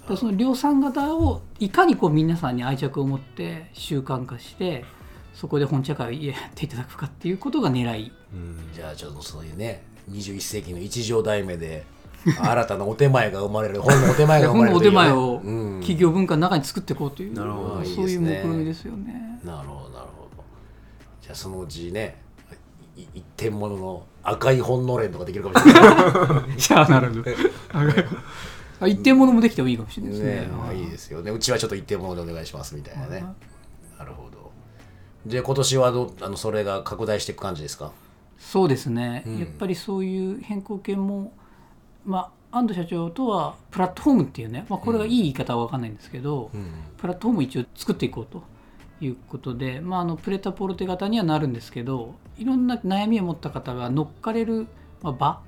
[0.07, 4.85] だその量産型をいかにこう皆さんに愛着を持って習慣化して
[5.33, 8.13] そこで本茶会をやっていただくかっていうことが狙い。
[8.35, 8.59] うん。
[8.75, 11.85] じゃあちょっとそういうね21世紀の一畳台目で
[12.25, 14.95] 新たなお手前が生まれる本のお手前が生ま本のお手れるというね。
[14.95, 19.41] 前をうん企業文化の中に作っていこうという、なるほどそういう目論みですよね。
[19.45, 20.45] なるほどなるほど。
[21.21, 22.23] じゃあそのうちね
[22.97, 26.57] い一点物の赤い本のれんとかできるかもしれない。
[26.57, 27.23] じゃあなるほど。
[28.81, 30.35] あ一点物もできてもいいかもしれないですね。
[30.43, 31.31] ねまあいいですよね。
[31.31, 33.25] うちはちょっと一点物でお願いしますみたいなね。
[33.99, 34.51] なるほど。
[35.27, 37.93] で今年はどうあのそれが拡大していく感じですか？
[38.45, 39.39] そうですね、うん。
[39.39, 41.33] やっぱりそういう変更権も、
[42.05, 46.71] まあ、安藤社長とはプラットフォームっていうね、まあ、これがいい言い方は分かんないんですけど、うん。
[46.99, 48.45] プラットフォームを一応作っていこうと
[49.01, 54.67] いうことで、まあ、あのプレタポルテ型にはなるんですけどいろんな悩みを持った方が乗っかれる、
[55.03, 55.41] まあ、場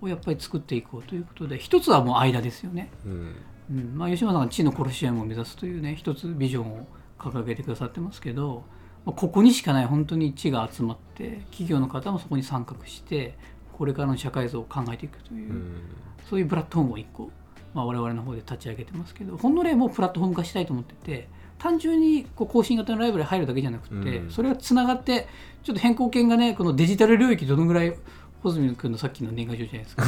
[0.00, 3.34] をやっぱり作っていこうということで一つはもう間ですよね、うん。
[3.70, 3.98] うん。
[3.98, 6.86] まあ、吉村さんが地のコロシアムを目指すというね一つビジョンを
[7.18, 8.62] 掲げてくださってますけど、
[9.04, 13.36] まあここにしかない本当に地が集まって企業の方もそこに参画して
[13.72, 15.82] これからの社会像を考えていくという、うん。
[16.28, 17.30] そういうプラットフォームを1個、
[17.74, 21.28] まあ、我々の方で立ち上げてますけど本の例もプラットフォーム化したいと思ってて
[21.58, 24.30] 単純にこう更新型のライブラリ入るだけじゃなくて、うん。
[24.30, 25.26] それがつながって
[25.62, 27.94] ちょっと変更権がねこのデジタル領域どのぐらい
[28.42, 30.04] 穂積君のさっきの年賀状じゃないですか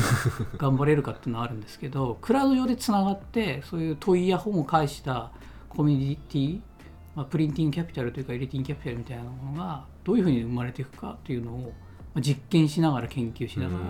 [0.59, 5.33] 頑張れるかっていうのはあるんですけどクラウド上でつながってそういう問いや本を介した
[5.69, 6.61] コミュニティ、
[7.17, 11.73] まあ、プリンティングキャピタルというかエディティングキャピタルみたいなものがどういうふうに生まれていくかっていうのを
[12.15, 13.81] まあ実験しながら研究しながら、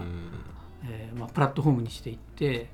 [0.85, 2.69] えーまあ、プラットフォームにしていって、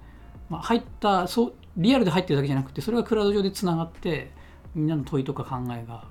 [0.50, 4.32] まあ、入ったそうリアルで入ってるだけじゃなくてそれがクラウド上でつながって
[4.74, 6.08] みんなの問いとか考えが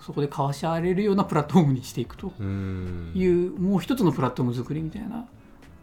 [0.00, 2.32] そこで交わし合えるようなプラットフォームにしていくと。
[2.38, 3.12] うん。
[3.14, 5.28] いう、もう一つのプラットフォーム作りみたいな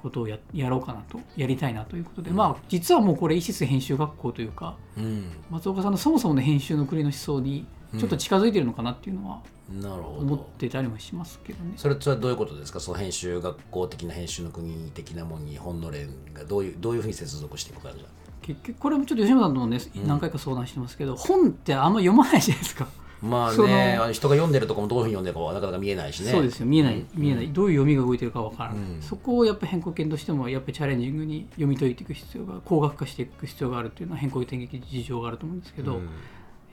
[0.02, 1.20] ことをややろうかなと。
[1.38, 5.32] やりたいなということで、まあ実はもうこれ、イシス編集学校というかうん。
[5.52, 11.74] 松岡さんのそもそもの編集の国の思想にちょっと近づいてるのかなっていうのは思っどてたりもしますけどね。
[11.78, 12.80] それとはどういうことですか？
[12.80, 18.06] その編集学校的な編集の国的なものに本の連がどういうどういうふうに接続していくかじゃ
[18.42, 22.88] 結局これもちょっと吉村さんともね何回か相談してますけど、本ってあんま読まないじゃないですか。
[23.22, 26.32] まあ そねの人が読んでるとこもどういうふうに読んでるかはなかなか見えないしね。
[26.32, 26.66] そうですよ。
[26.66, 29.02] 見えない見えない、どういう読みが動いてるかわからない、うん。
[29.02, 36.02] そこをやっぱ変更権としてもやっぱりチャレンジングに読み解いていく必要が工学化していく必要があるっていうのは変更点撃事情があると思うんですけど、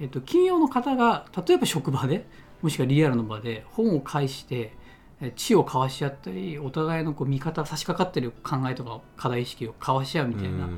[0.01, 2.27] えっと、企業の方が例えば職場で
[2.63, 4.73] もしくはリアルの場で本を介して
[5.21, 10.69] え知を交わし合ったりお互いのこう見方差し掛かってる考えとか課題意識を交わし合うみたいな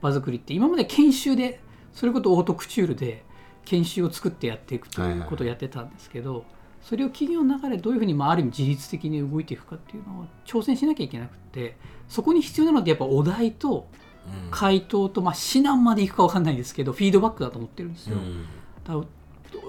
[0.00, 1.60] 場作りって今まで研修で
[1.92, 3.24] それこそオートクチュールで
[3.64, 6.44] 研修を作ってやっていくということをやってたんですけど、
[6.80, 11.76] それを企業の中でどういうふうに、まあ、ある意味自律的に動いていくかっていうのを挑戦しなきゃいけなくて
[12.08, 13.86] そこに必要なのってやっぱお題と
[14.26, 14.50] うん。
[14.50, 18.16] 回答と、まあ、指南までいくか分かんないですけどフィードバックだと思ってるんですよ。
[18.16, 18.46] うん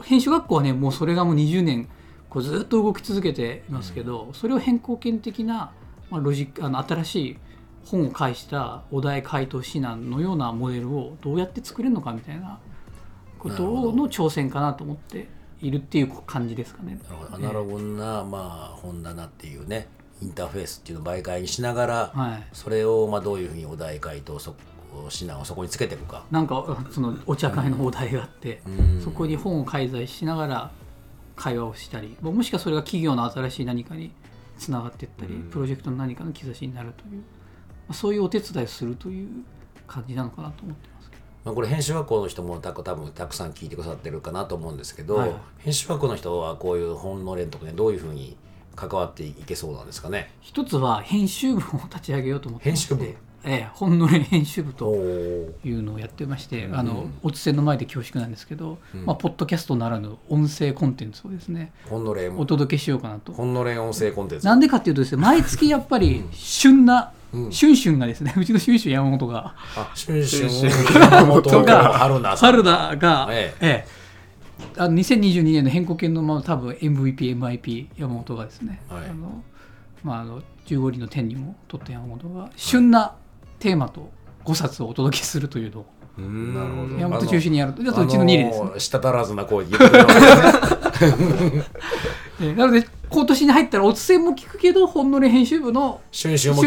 [0.04, 1.88] 編集学校はねもうそれがもう20年
[2.30, 5.74] こうずっと動き続けていますけど、それを変更権的な、
[6.10, 7.38] まあ、ロジックあの新しい
[7.86, 12.60] 本を介したお題回答指南のようなモデルをどうやって作れるのかみたいな
[13.38, 15.28] ことの挑戦かなと思って
[15.62, 17.00] いるっていう感じですかね。
[17.10, 17.36] なるほど。
[17.36, 19.88] アナログな、まあ、本棚っていうね
[20.21, 22.47] インターフェースっていうのを媒介にしながら、はい。
[22.54, 24.56] それをまあどういうふうにお題回答そ
[25.06, 26.23] 指南をそこにつけていくか。
[26.32, 28.62] なんかそのお茶会のお題があって、
[29.04, 30.71] そこに本を介在しながら
[31.36, 34.12] 会話をしたりももしくはそれが企業の新しい何かに
[34.58, 37.23] つながっていったり、プロジェクトの何かの兆しになるという、ま
[37.89, 39.30] あそういうお手伝いをするという
[39.88, 41.10] 感じなのかなと思ってます。
[41.10, 45.34] けどまあ、これ編集学校の人もた多分たくさん聞いてくださってるかなと思うんですけど、はい。
[45.60, 48.38] 編集学校の人はこういう本の連とかねどういうふうに
[48.75, 50.32] 関わっていけそうなんですかね。
[50.41, 52.65] 一つは編集部を立ち上げようと思って。
[52.65, 54.95] 編集部ええ、本の連編集部おとお
[55.63, 63.34] いうのをやってまして、あのおつせの前で恐縮なんですけど、まあ、ポッドキャストならぬ音声コンテンツをですね本の連お届けしようかなと。
[63.34, 67.13] 本の連音声コンテンツなんでかっていうとですね、毎月やっぱり旬な、
[67.49, 71.93] シュンシュンがですね、 うちのシュンシュン山本が、あシュンシュン山本が
[72.38, 73.86] 春田が、ええ。
[73.88, 74.01] え
[74.77, 79.10] あの2022年の変更権のまま多分 MVP、MIP 山本がですね、はい。
[79.10, 79.43] あの
[80.04, 83.15] まあ、あの15里の天にも取った山本が、旬な
[83.62, 84.10] テーマと
[84.43, 85.86] 5冊をお届けするというのを、
[86.19, 86.97] なるほど。
[86.97, 88.65] 山本中心にやると、あとうちの2例ですね。
[88.69, 90.06] あの舌足らずな声で言ってな。
[92.67, 96.63] ので、今年に入ったら、おつせも聞くけど、本の連編集部のシュンシュンも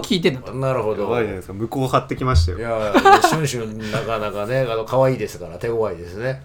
[0.00, 0.52] 聞いてんだと。
[0.54, 1.04] なるほど。
[1.04, 1.54] やばいじゃないですか。
[1.54, 6.42] 向こう張ってきましたいよやシュンシュンなかなかねあの可愛いですから手強いですね。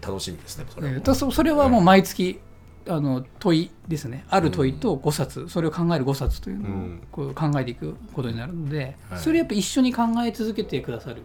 [0.00, 0.94] 楽しみですねそれも。
[0.94, 2.40] えーそれはもう毎月
[2.88, 4.24] あの問いですね。
[4.28, 7.02] ある問いと5冊、それを考える5冊というのをうん。
[7.12, 9.20] こう考えていくことになるので、はい。
[9.20, 11.22] それやっぱ一緒に考え続けてくださる。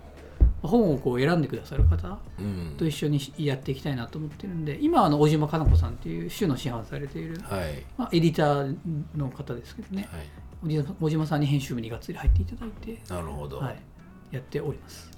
[0.62, 2.74] 本をこう選んでくださる方うん。
[2.76, 7.84] と一緒にやっていきたいなと思ってるんで今はあの小島かな子さんっていう種の師範されている、はい。
[7.98, 8.76] まあ、エディター
[9.16, 10.22] の方ですけどね、はい。
[10.64, 13.78] 小島小島さんに編集部にがっつり入っていただいて、なるほど、はい、
[14.32, 15.12] やっております。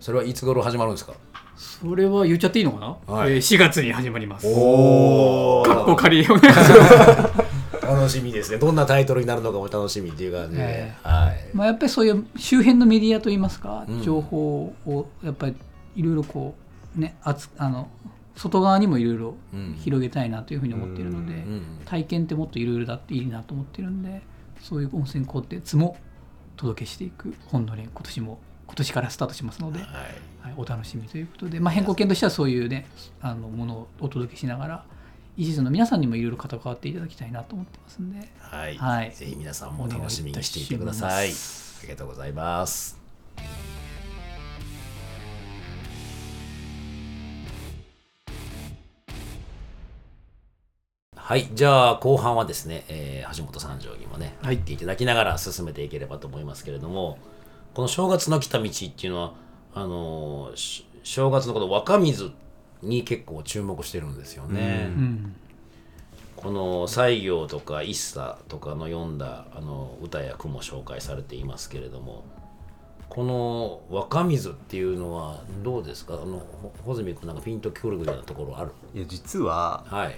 [0.00, 1.12] それはいつ頃始まるんですか？
[1.56, 3.34] それは言っちゃっていいのかな、はい。
[3.34, 4.46] えー4月に始まります。
[4.46, 7.54] おかっこ仮お願いします
[7.86, 8.58] 楽しみですね。
[8.58, 11.56] どんなタイトルになるのかも楽しみっていう感じで、えはい。
[11.56, 14.02] まあ、やっぱりそういう周辺のメディアといいますか、うん。
[14.02, 15.56] 情報をやっぱり
[15.96, 16.54] いろいろこ
[16.96, 17.88] うねあつあの
[18.36, 19.76] 外側にもいろいろうん。
[19.78, 21.62] 広げたいなというふうに思っているので、うん。
[21.84, 24.22] 体験ってもっといろいろだっていいなと思ってるんで
[24.60, 25.96] そういう温泉コンテンツも
[26.56, 29.88] 届けしていく本の連今年も今年からスタートしますので、はい。
[30.40, 32.86] はい、お楽しみということで、まあ、変更権としてはそういうね
[33.22, 34.84] あのものをお届けしながら
[35.36, 38.28] 一途の皆さんにもいろいろ関わっていただきたいなと思ってますんで。
[38.38, 39.12] はい、はい。
[39.12, 41.28] ぜひ皆さんも楽しみにしていてください。
[41.28, 41.32] あ
[41.82, 42.98] りがとうございます。
[51.16, 51.48] はい。
[51.54, 57.18] じゃあ後半はですね、えー橋本三条にもね入っていただきながら進めていければと思いますけれども
[57.74, 59.34] この正月の来た道っていうのは
[59.74, 60.52] あの
[61.02, 62.30] 正月のこの若水
[62.82, 64.86] に結構注目してるんですよね。
[64.96, 65.36] うん。
[66.36, 72.24] この西行とか一茶とかの読んだあの歌や句も紹介されていますけれども
[73.08, 76.14] この若水っていうのはどうですか？
[76.14, 78.72] あのほ穂積君なんかピンとくるようなところある？
[78.94, 80.14] いや実ははい。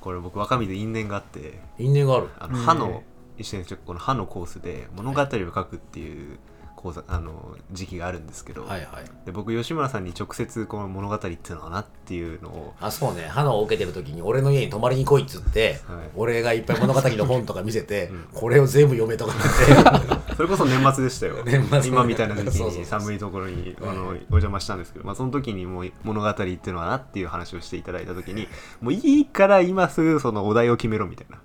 [0.00, 2.28] これ僕若水因縁があって因縁がある。
[2.38, 3.02] あの歯の
[3.38, 6.38] 一年直この歯のコースで物語を書くっていう
[6.82, 9.26] 講座あの時期があるんですけど、はいはい。
[9.26, 13.28] で僕吉村さんに直接この物語っていうのはなっていうのをあそうね。
[13.28, 16.10] 花を受けてる時に俺の家に泊まりに来いっつって、はい。
[16.16, 20.20] 俺がいっぱい物語の本とか見せて、これを全部読めとかって。
[20.40, 21.36] それこそ年末でしたよ。
[21.44, 21.86] 年末。
[21.86, 28.48] 今みたいな時期に寒いところにあのお邪魔したんですけど、まあ、その時にもう物語っていうのはなっていう話をしていただいた時に
[28.80, 31.38] もういいから今すぐそのお題を決めろみたいな。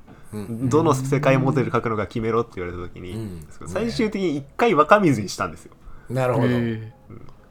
[0.50, 3.48] どの世界モデル書くのか決めろって言われた時に、うん。
[3.68, 5.72] 最終的に一回若水にしたんですよ。
[6.10, 6.94] なるほど、え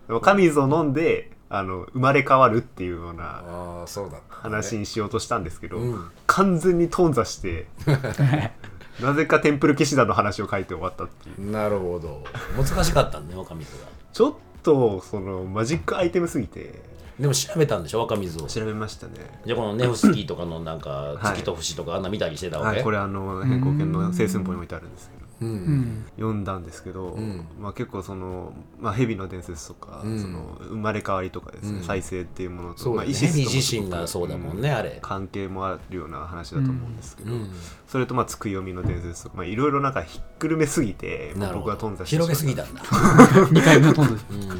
[0.08, 6.10] 若水を飲んであの生まれ変わるっていうようなああそうだった話にしようとしたんですけど、うん。
[6.26, 7.66] 完全に頓挫して
[9.00, 11.50] なぜかテンプル騎士団の話を書いて終わったっていう。
[11.50, 12.22] なるほど。
[12.56, 16.80] 難しかったんね若水がちょっとそのマジックアイテムすぎて
[17.18, 18.00] でも調べたんでしょ？
[18.00, 18.46] 若水を。
[18.46, 19.12] 調べましたね。
[19.46, 21.34] じゃあこのネフスキーとかのなんかはい。
[21.34, 25.10] 月と星とかあんな見たりしてたわけ、はいこれあの変更権の聖寸法に置いてあるんです
[25.40, 27.46] 読んだんですけど、ん。
[27.58, 30.20] まあ、結構その、まあ、蛇の伝説とか、うん。
[30.20, 31.84] その生まれ変わりとかですね、うん。
[31.84, 32.96] 再生っていうものと、ね。
[32.96, 34.98] まあ、イシ自身がそうだもんねあれ。
[35.02, 37.50] 関係もあるような話だと思うんですけど、うん。
[37.88, 42.82] それとまあつく読みの伝説とかまあいろいろなんかひっくるめすぎてまあ僕は頓挫して広げすぎたたんだ。
[43.50, 44.50] 2回目のトンドですうん。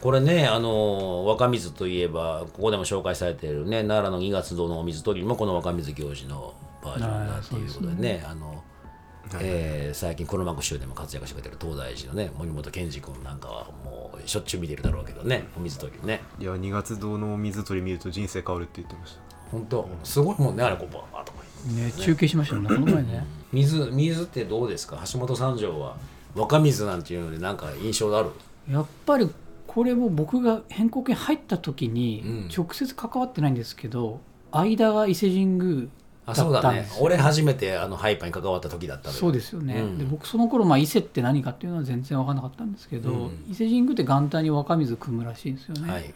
[0.00, 6.54] これねあの若水といえばここでも紹介されているね奈良の2月堂のお水取りもこの若水行事の
[6.84, 8.24] バージョンだっていうことでね。
[8.28, 8.62] あの
[9.40, 16.22] えー最近黒幕集でも活躍してくれてる東大寺のね森本健二君なんかはもうしょっちゅう見てるだろうけどねお水取りね。
[16.38, 19.20] いや2月堂の水鳥見ると人生変わるって言ってました。
[19.50, 19.88] 本当？
[20.04, 21.92] すごいもんねあれこうバーッとかね。
[21.92, 22.68] 中継しましたもんね。
[22.70, 25.02] この前ね水水ってどうですか？
[25.12, 25.96] 橋本三条は
[26.34, 28.30] 若水なんていうのでなんか印象ある？
[28.70, 29.30] やっぱり
[29.66, 32.48] これも僕が変更権入った時にうん。
[32.54, 34.20] 直接関わってないんですけど、
[34.52, 35.88] 間が伊勢神宮
[36.26, 36.86] あだそうだね。
[37.00, 39.98] 俺初めてあのハイパーに関わった時だったそうですよね、うん。
[39.98, 43.44] で僕その頃まあ伊勢って何かっていうのは全然分からなかったんですけど、うん。
[43.48, 46.12] 伊勢神宮って元旦に若水汲むらしいんですよね、はい。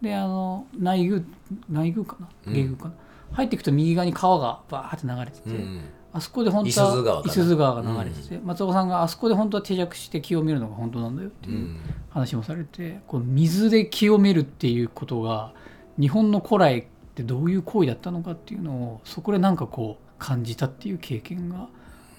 [0.00, 1.22] であの内宮
[1.70, 2.28] 内宮かな？
[2.46, 2.54] うん。
[2.54, 2.94] 下宮かな、
[3.32, 5.80] 入っていくと右側に川がバーって流れてて、うん。
[6.12, 7.12] あそこで本当はかな？
[7.16, 11.76] 五十鈴川が流れてて、松岡さんがあそこで本当は定着して清めるのが本当なんだよってういうん。
[12.08, 15.52] 話もされて、こう水で清めるっていうことが
[16.00, 21.68] 日本の古来ってどういう行為だったのかっていうのをそこでなんかこう感じたっていう経験が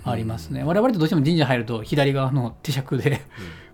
[0.03, 3.21] ありますね、我々ってどうしても神社入ると左側の手酌で、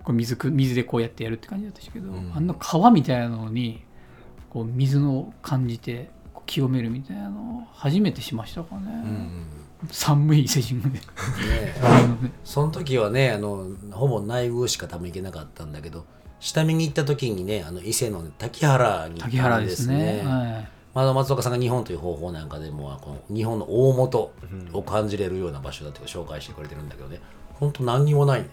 [0.04, 2.34] こう水く水でこうやってやるって感じだったしけど、ん。
[2.36, 3.82] あんな川みたいなのに
[4.50, 6.10] こう水の感じて
[6.46, 9.48] 清めるみたいなのを初めてしましたかね、うん
[9.92, 11.04] 寒い伊勢神宮でね
[12.44, 16.06] その時はねあのほぼ内宮しか多分行けなかったんだけど
[16.40, 20.24] 下見に行った時にねあの伊勢の滝原に行滝ったんで原ですすねね。
[20.24, 24.34] はいまあ、松岡さんが日本という方法なんかでもこの日本の大元
[24.74, 27.22] を感じれるような場所だっていうのを紹介してくれてるんだけどね。
[27.54, 28.50] 本当何にもないね、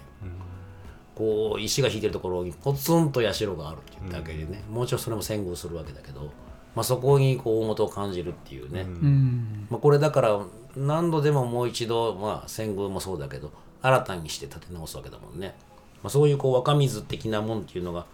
[1.14, 6.30] こう石が引いてるところにポツンと社があるっていうだけでね、もちろんそれも遷宮するわけだけど、
[6.74, 9.66] まあ、そこにこう大元を感じるっていうね、うん。
[9.70, 10.38] まあ、これだから
[10.76, 15.54] 何度でももう一度、まあ、遷宮もそうだけど新たにして建て直すわけだもんね、
[16.02, 18.04] まあ、そういうこう若水的なもんっていうのが、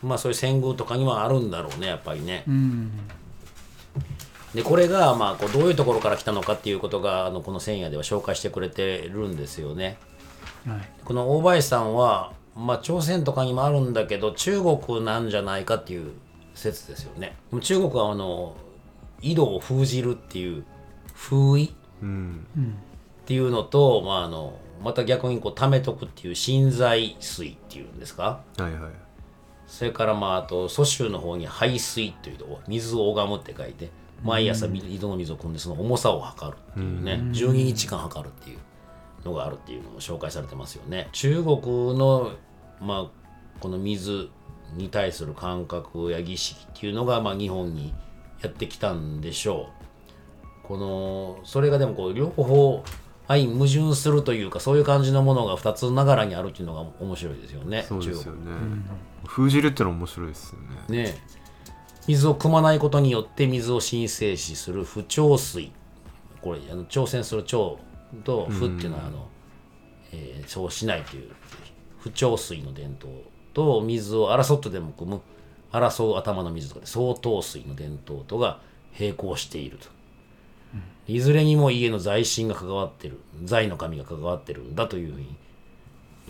[0.00, 2.44] まあ、そういう遷宮とかにはあるんだろうねやっぱりね。
[2.46, 2.92] うん
[4.54, 9.98] でこれがまあこうどういうところから来たのかっていうことがあのこの「千夜」では紹介してくれてるんですよね。
[10.66, 10.88] はい。
[11.04, 16.12] この大林さんは、まあ、朝鮮とかにもあるんだけど中国なんじゃないかっていう
[16.54, 17.36] 説ですよね。
[17.60, 18.56] 中国はあの
[19.22, 20.64] 井戸を封じるっていう
[21.14, 22.46] 封井うん。
[23.22, 28.40] っていうのと、まあ、あのまた逆にこう溜めとくっていう浸在水っていうんですか？
[28.58, 28.92] はいはい
[29.70, 33.90] それからまああと蘇州の方に排水というとこ水を拝むって書いて
[34.22, 38.58] 毎朝井戸の水を汲んでその重さを測るっていうね12日間測るっていう
[39.24, 41.08] のがあるっていうのを紹介されてますよね。
[41.12, 41.60] 中国
[41.96, 42.32] の
[42.80, 44.28] まあこの水
[44.74, 47.94] に対する感覚や儀式っていうのがまあ日本に
[48.42, 49.68] やってきたんでしょ
[50.64, 50.66] う。
[50.66, 52.82] このそれがでもこう両方
[53.28, 57.84] 相矛盾するというかそういう感じのものが2つながらにあるっていうのが面白いですよね。
[57.86, 58.50] そうですよ中ね
[59.24, 60.66] 封じるってのは面白いですよね。
[60.86, 61.18] 国ね
[62.06, 65.70] 水を汲まないことによって水を神聖視する不調水。
[66.40, 67.78] これあの挑戦する調
[68.24, 69.28] と不っていうのはあの、
[70.12, 71.30] えーそうしないという
[72.00, 73.12] 不調水の伝統
[73.54, 75.20] と水を争ってでも汲む
[75.70, 78.60] 争う頭の水とかで相当水の伝統とが
[78.98, 79.88] 並行していると。
[81.06, 85.36] いずれにも家の財神が関わってる財の神が関わってるんだというふうに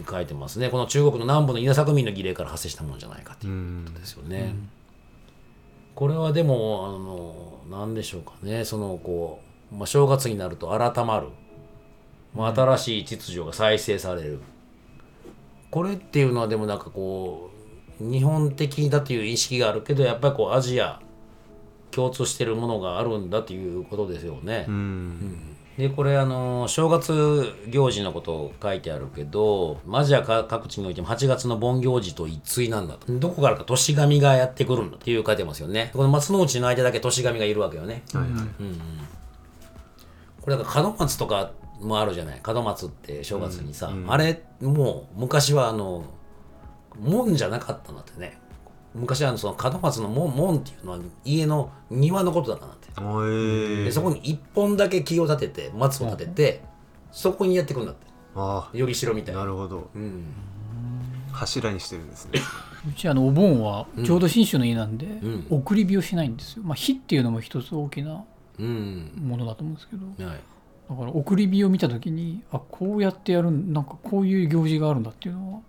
[0.09, 0.69] 書いてますね。
[0.71, 4.55] この中国の南部の稲作民の儀礼から発生したものじゃないかということですよね、
[5.95, 8.65] これはでもあの何でしょうかね。
[8.65, 9.41] そのこ
[9.73, 11.29] う、まあ、正月になると改まる、
[12.35, 14.41] まあ、新しい秩序が再生される。
[15.71, 17.51] これっていうのはでもなんかこ
[18.01, 21.01] う日本的だという意識があるけどやっぱりこうアジア
[21.91, 24.65] 共通してるものがあるんだということですよね。
[24.69, 33.11] うんでこれあの正月行事のことを書いてあるけどアジアか各地においても8月の盆行事と一対なんだと。
[33.11, 35.91] どこからか年神がやってくるんだっていう書いてますよね。
[35.95, 38.03] この松の内の間だけ年神がいるわけよね。
[38.13, 38.31] はいはい。
[40.43, 42.43] これだから門松とかもあるじゃない。
[42.47, 46.05] 門松って正月にさ、あれもう昔はあの
[46.99, 48.39] 門じゃなかったんだってね。
[48.95, 52.80] 昔はあのその門松の門門っていうのは家の庭のことだったんだっておえ
[53.85, 56.63] でそこに一本だけ木を立てて松を立てて、
[57.11, 58.07] そこにやってくるんだって。
[58.37, 59.45] あより城みたいあな。
[59.45, 59.91] なるほど。
[59.95, 60.25] うん。
[61.33, 62.41] 柱にしてるんですね。
[62.89, 65.47] うちあのお盆はちょうど信州の家なんで、ん。
[65.51, 68.25] 送り火をしないんですよ、まあ、火っていうのも一つ大きな
[68.59, 69.13] うん。
[69.17, 70.07] ものだと思うんですけど。
[70.27, 70.41] はい。
[70.91, 75.61] だから送り火を見た時にあこうやってやるんなんかこういう行事があるんだっていうのは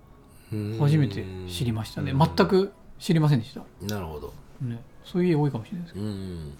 [0.79, 2.11] 初めて知りましたね。
[2.13, 4.33] 全く知りませんでした、なるほど。
[4.61, 6.05] ね、そういう家多いかもしれないですけど。
[6.05, 6.53] うん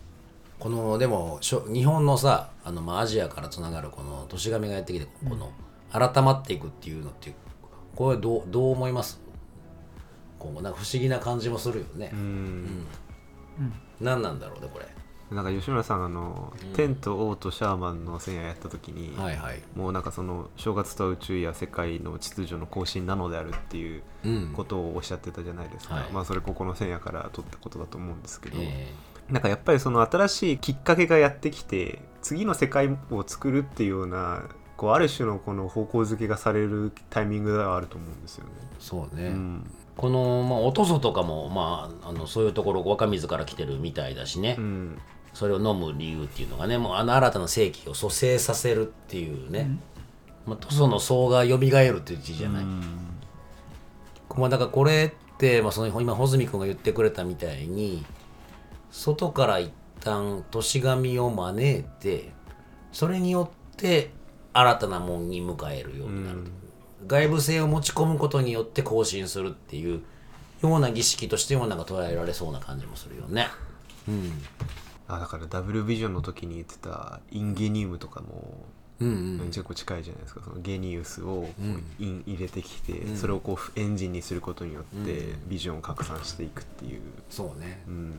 [0.62, 5.52] このでもしょ日本のさあの、まあ、アジアからつながるこの年神がやってきてこの
[5.92, 7.34] 改まっていくっていうのって
[7.96, 9.20] これどうどう思います？
[10.38, 12.12] こうなんか不思議な感じもするよね。
[12.14, 12.86] う、ん。
[14.00, 14.86] 何なんだろうねこれ。
[15.36, 19.62] なんか吉村さんあの、テンと王とシャーマンの戦夜やった時に、はいはい。
[19.76, 24.54] もうなんかその正月とは宇宙や世界の秩序の更新なのであるっていううん。
[24.54, 26.12] ことをおっしゃってたじゃないですか、はい。
[26.12, 28.94] まあそれここの戦夜から取ったことだと思うんですけど、え
[29.30, 34.44] なんかやっぱりその新しいきっかけがやってきて次の世界を作るっていうような
[34.78, 38.52] こうある種のこの方向づけがされるタイミングではあると思うんですよね。
[38.80, 39.72] ーそうね、うん。
[39.96, 44.98] この、まあ、おとそとかも、まあ、あのそういうところ若水から来てるみたいだしね、うん。
[45.34, 49.70] それを飲む理由っていうのがねもうあの新たな世紀を蘇生させるっていうね、
[50.46, 52.66] まあ、塗装の層が蘇るっていう字じゃない、
[54.36, 58.06] まあ、だからこれって、まあ、その今穂積君が言ってくれたみたいに
[58.92, 59.72] 外から一
[60.02, 62.32] 旦年神を招いて
[62.92, 64.12] それによって
[64.54, 66.40] 新たなもんに迎えるようになる、
[67.08, 70.02] 外部性を持ち込むことによって更新するっていう
[70.62, 73.48] ような儀式としてもなんか捉えられそうな感じもするよね。
[74.08, 74.32] うん。
[75.08, 78.66] あだからダブルビジョンの時に言ってたインゲニウムとかも
[79.00, 79.48] うんうん。
[79.48, 80.42] 結構近いじゃないですか。
[80.44, 81.48] そのゲニウスを
[81.98, 87.84] イン入れてきて、それをこうエンジンにすることによってビジョンを拡散していくっていう、そうね。
[87.88, 88.14] うん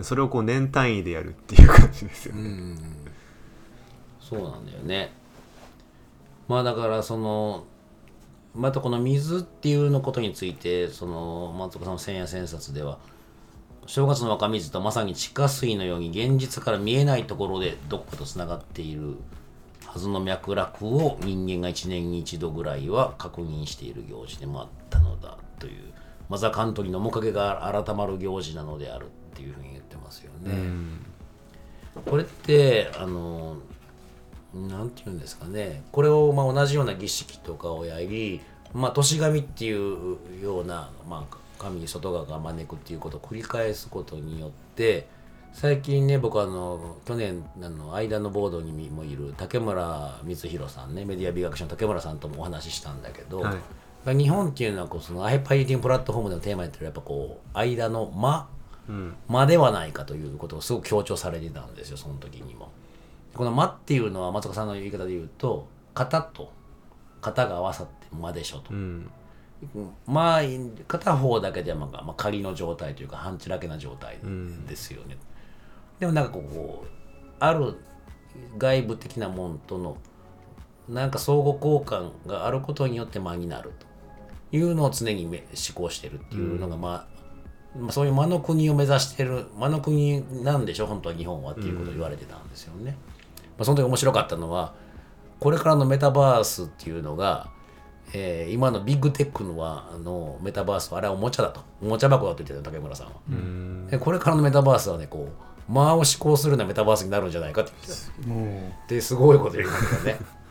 [0.00, 2.40] それをこう年単位でやるっていう感じですよね。
[2.40, 2.78] うん
[4.20, 5.12] そうなんだよね。
[6.48, 7.64] まあだからその
[8.54, 12.98] またこの水っていうのことについてその松岡さんの千夜千冊では
[13.86, 19.16] 正月の若水とまさに地下水のように現実から見えないところでどっかとつながっている
[19.86, 25.92] はずの脈絡を人間が一年に一度ぐらいは確認している行事でもあったのだという。
[26.32, 29.08] マザカントリーの面影が改まる行事なのである
[29.42, 30.52] っていうふうに言ってますよね。
[32.06, 33.56] これってあの
[34.54, 35.82] なんて言うんですかね。
[35.90, 38.40] これをまあ同じような儀式とかをやり
[38.72, 45.08] まあ年神っていうような、まあ、神外側が招くっていうことを繰り返すことによって
[45.52, 53.54] 最近ね僕あの去年あの間のボードにもいる竹村光弘さんねメディア美学者の竹村さんともお話ししたんだけど、はい。
[54.04, 58.61] まあ日本っていうのはこうそのアイパイティングプラットフォームでのテーマやってるやっぱこう間の間うん
[59.28, 62.70] 間ではないかということがすごく強調されてたんですよその時にも。
[63.34, 66.52] この間っていうのは松岡さんの言い方で言うと型と
[67.22, 68.72] 型が合わさって間でしょと。
[68.72, 69.10] うん
[70.06, 70.42] まあ
[70.88, 74.18] 片方だけではまあ、まあ、仮の状態というか半ちらけな状態
[74.68, 75.16] ですよね。
[76.00, 76.88] でもなんかこう
[77.38, 77.76] ある
[78.58, 79.96] 外部的なもんとの
[80.88, 87.21] なんか相互交換があることによって間になるというのを常にめ思考してるっていうのが、まあ、まあ
[87.90, 92.96] そういう間の国を目指してる間の国なんでしょ本当は日本はっていうことを言われてたんですよね。
[93.58, 94.74] まあ、その時面白かったのは
[95.40, 97.50] これからのメタバースっていうのが、
[98.14, 101.60] えー今のビッグテックのはあのメタバースはあれはおもちゃだと。
[101.82, 103.12] おもちゃ箱だと言ってた竹村さんは。
[103.30, 103.86] うん。
[103.88, 105.28] でこれからのメタバースはねこ
[105.68, 108.88] う間を思考するようなメタバースになるんじゃないかって言ってた。
[108.94, 110.18] ですごいこと言うんだけどね。
[110.20, 110.41] まあ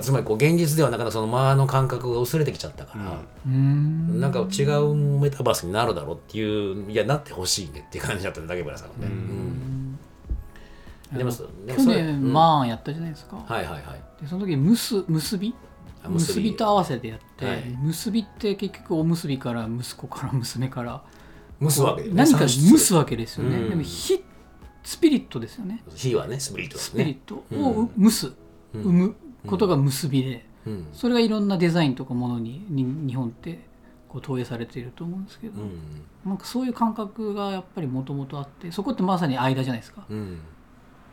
[0.00, 4.20] つまりこう現実ではなかなかその間の感覚が薄れてきちゃったから、うん。
[4.20, 9.98] なんか違うメタバースになるだろうっていういやなってほしいねっていう感じだったね竹村さんはね、うん。
[11.16, 14.22] でもそでも去それ年マーンやったじゃないですか、はいはいはい。
[14.22, 15.54] でその時むす結び？
[16.02, 16.40] あ結び。
[16.40, 17.76] 結びと合わせてやって、はい。
[17.82, 21.02] 結びって結局おむすびから息子から娘から。
[21.58, 23.70] 蒸すわけで、ね、何か蒸産すわけですよね、うん。
[23.70, 24.22] でも火
[24.82, 25.82] スピリットですよね。
[25.94, 28.32] 火はねスピリットですスピリッねトを蒸す、
[28.74, 29.16] 生む
[29.46, 30.86] ことが結びで、うん。
[30.92, 33.60] それがいろんなデザインとかものにに日本って
[34.08, 35.70] こう投影されていると思うんですけど、うん。
[36.24, 40.38] なんかそういう感覚がやっぱりもともとあってそこってまさに間じゃないですか、うん。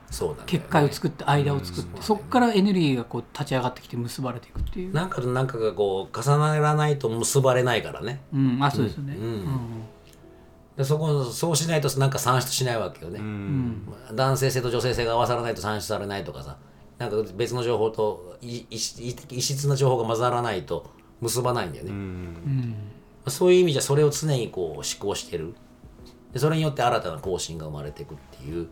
[0.09, 0.43] そうだよね。
[0.47, 2.03] 結界を作って間を作って、うん。
[2.03, 8.21] そこからエネルギーがこう立ち上がってきて結ばれていくっていう、なんかとなんかがこう重ならないと結ばれないからね。
[8.33, 9.23] うん、あそうですよね、うん。
[9.23, 9.43] うん。
[10.75, 13.87] でそこそうしないとなんか算出しないわけよね、うん。
[14.13, 16.57] 男性性と女性性が合わさらないと算出されないとかさ
[17.09, 20.89] なんか別の情報とい異質な情報が混ざらないと
[21.21, 21.97] 結ばないんだよね、うん。
[21.97, 22.75] うん
[23.27, 25.55] そういう意味じゃそれを常にこう思考してる。
[26.33, 28.67] でそれによって新たな更新が生まれていくっていう。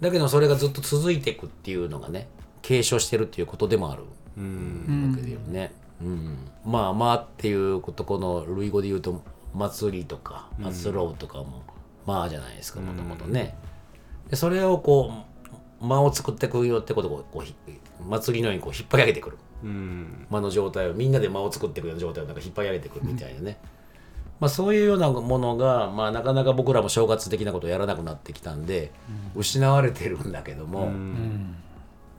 [0.00, 2.28] だけどそれがずっと続いていくっていうのがね
[2.62, 4.02] 継承してるっていうことでもある。
[4.36, 5.10] うん。
[5.10, 6.36] わけだよね、うん。
[6.64, 9.22] まあまあっていうことこの類語で言うと
[9.54, 11.62] 祭りとか祭ろうとかも、
[12.06, 13.56] まあじゃないですかもともとね。
[14.30, 15.37] でそれをこう
[15.80, 17.54] 間を作っていくよってことをこうひ
[18.08, 19.38] 祭りのようにこう引っ張り上げてくる。
[19.62, 20.26] うん。
[20.30, 23.58] 間の状態をみんなで間を作っていくような状態をなんか引っ張り上げてくるみたいなね。
[24.40, 28.92] まあそういうようなものが、まあ、なかなか僕らも正月的なことをやらなくなってきたんで、
[29.34, 30.92] 失われてるんだけども、ま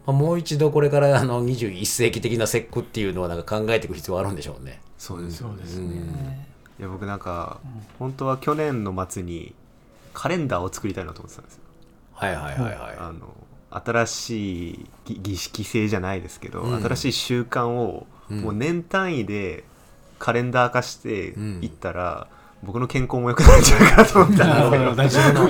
[0.08, 4.82] あ、もう一度これからあの21世紀的な節句っていうのはなんか考えていく必要があるんでしょうね。
[4.98, 5.40] そうです。
[5.40, 5.64] よね。
[5.66, 5.86] うん。
[6.80, 7.62] いや僕なんか
[7.98, 9.54] 本当は去年の末に
[10.14, 11.62] カレンダーを作りたいなと思ってたんですよ。
[12.12, 12.98] はいはいはいはい。
[12.98, 13.34] あの
[13.72, 16.84] 新しいぎ儀式性じゃないですけど、うん。
[16.84, 18.42] 新しい習慣をうん。
[18.42, 19.64] もう年単位で
[20.18, 21.60] カレンダー化してうん。
[21.62, 22.28] いったら、
[22.64, 24.92] 僕の健康も良くなるんじゃないかなと思ったなるほど。
[24.94, 25.50] んです自分の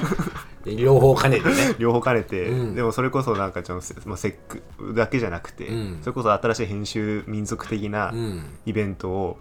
[0.66, 1.76] で両方兼ねてね。
[1.80, 2.76] 両方兼ねて、うん。
[2.76, 6.00] でもそれこそなんかちょっと、まあ、セックだけじゃなくて、うん。
[6.02, 8.44] それこそ新しい編集民族的なうん。
[8.66, 9.38] イベントを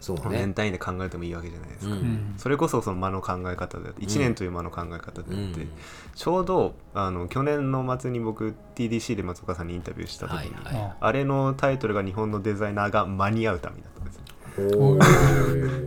[0.00, 0.38] そうね。
[0.38, 1.94] 年単位で考えてもいいわけじゃないですか。
[1.94, 2.00] うん。
[2.00, 5.70] うんそれこそその間の考え方であって1年という間の考え方であって、うん。
[6.14, 14.22] ちょうどあの去年の末に僕 TDC で松岡さんにインタビューした時に、はいはいああれのタイトルが日本のデザイナーが間に合うためだったんですよ。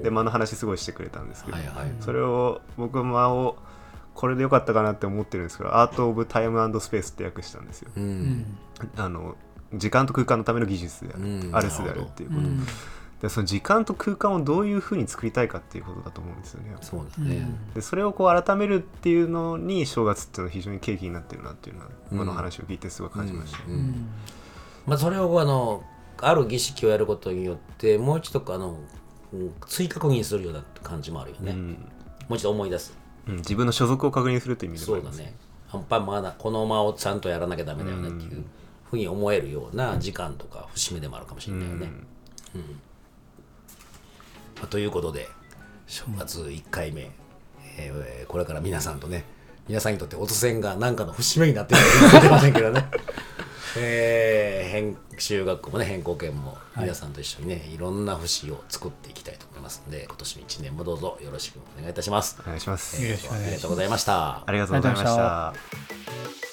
[0.03, 1.91] で間の話すごいしてくれたんですけど、はいはい。
[1.99, 3.57] それを僕は間を
[4.13, 7.89] これでよかったかなって思ってるんですけどアート・オブ・タイムスペースって訳したんですよ。
[7.95, 8.31] ううん。
[8.31, 8.57] ん
[8.97, 9.35] あの
[9.73, 11.55] 時間と空間のための技術である、うん。
[11.55, 12.65] アレスであるっていうこと、うん
[13.23, 16.75] でその時間と空間をどういうふうに作りたいかっていうことだと思うんですよね。
[16.81, 17.47] そうですね。
[17.73, 23.77] でそれをこう改めるっていうのに正月っていうのは非常に契機になってるなっていうのは、うんこの話を聞いてすごい感じました、ううん。
[23.77, 24.07] ん
[24.85, 25.85] まあ、それをあの
[26.17, 28.77] ある儀式をやることによってもう一度あの
[29.31, 31.69] うん追確認するような感じもあるよね、うん。
[31.69, 31.77] も
[32.31, 32.93] う一度思い出す。
[33.29, 33.35] うん。
[33.37, 35.17] 自分の所属を確認するという意味でもあります。
[35.19, 35.37] そうだね。
[35.73, 38.43] やっぱりまだこの間をちゃんとやらなきゃダメだよねっていう
[38.83, 41.91] ふうに思えるような時間とか節目でもあるかもしれないよね、
[44.63, 45.27] まあということで
[45.87, 47.11] 正月1回目、
[47.77, 49.25] えーこれから皆さんとね
[49.67, 52.85] 皆さんにとってお線が何かの節目になってるかもしれませんけどね。
[53.77, 62.37] えー編集学校もね変更権も皆さんと一緒にね、い、ろんな節を作っていきたいと思いますので今年も1年もどうぞよろしくお願いいたします。
[62.41, 64.43] お願いします、よろしくお願いしますありがとうございました。
[64.45, 66.52] ありがとうございました